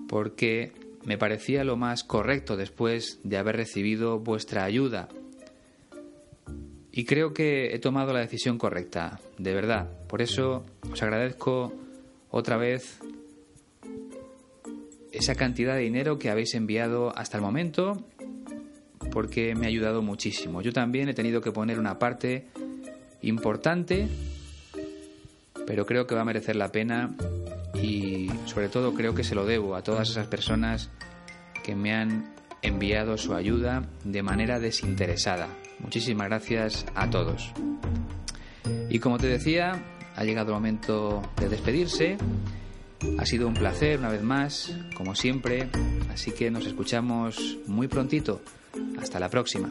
porque 0.07 0.73
me 1.03 1.17
parecía 1.17 1.63
lo 1.63 1.77
más 1.77 2.03
correcto 2.03 2.57
después 2.57 3.19
de 3.23 3.37
haber 3.37 3.55
recibido 3.55 4.19
vuestra 4.19 4.65
ayuda 4.65 5.07
y 6.97 7.05
creo 7.05 7.31
que 7.31 7.75
he 7.75 7.77
tomado 7.77 8.11
la 8.11 8.21
decisión 8.21 8.57
correcta, 8.57 9.19
de 9.37 9.53
verdad. 9.53 9.87
Por 10.07 10.23
eso 10.23 10.65
os 10.91 11.03
agradezco 11.03 11.71
otra 12.31 12.57
vez 12.57 12.97
esa 15.11 15.35
cantidad 15.35 15.75
de 15.75 15.81
dinero 15.81 16.17
que 16.17 16.31
habéis 16.31 16.55
enviado 16.55 17.15
hasta 17.15 17.37
el 17.37 17.43
momento, 17.43 18.03
porque 19.11 19.53
me 19.53 19.67
ha 19.67 19.69
ayudado 19.69 20.01
muchísimo. 20.01 20.63
Yo 20.63 20.73
también 20.73 21.07
he 21.07 21.13
tenido 21.13 21.39
que 21.39 21.51
poner 21.51 21.77
una 21.77 21.99
parte 21.99 22.47
importante, 23.21 24.07
pero 25.67 25.85
creo 25.85 26.07
que 26.07 26.15
va 26.15 26.21
a 26.21 26.25
merecer 26.25 26.55
la 26.55 26.71
pena 26.71 27.15
y 27.75 28.27
sobre 28.47 28.69
todo 28.69 28.95
creo 28.95 29.13
que 29.13 29.23
se 29.23 29.35
lo 29.35 29.45
debo 29.45 29.75
a 29.75 29.83
todas 29.83 30.09
esas 30.09 30.25
personas 30.25 30.89
que 31.63 31.75
me 31.75 31.93
han 31.93 32.33
enviado 32.63 33.19
su 33.19 33.35
ayuda 33.35 33.87
de 34.03 34.23
manera 34.23 34.59
desinteresada. 34.59 35.47
Muchísimas 35.79 36.27
gracias 36.27 36.85
a 36.95 37.09
todos. 37.09 37.51
Y 38.89 38.99
como 38.99 39.17
te 39.17 39.27
decía, 39.27 39.83
ha 40.15 40.23
llegado 40.23 40.49
el 40.49 40.55
momento 40.55 41.21
de 41.39 41.49
despedirse. 41.49 42.17
Ha 43.19 43.25
sido 43.25 43.47
un 43.47 43.53
placer 43.53 43.99
una 43.99 44.09
vez 44.09 44.23
más, 44.23 44.75
como 44.95 45.13
siempre, 45.13 45.69
así 46.11 46.31
que 46.31 46.49
nos 46.49 46.65
escuchamos 46.65 47.57
muy 47.67 47.87
prontito. 47.87 48.41
Hasta 48.99 49.19
la 49.19 49.29
próxima. 49.29 49.69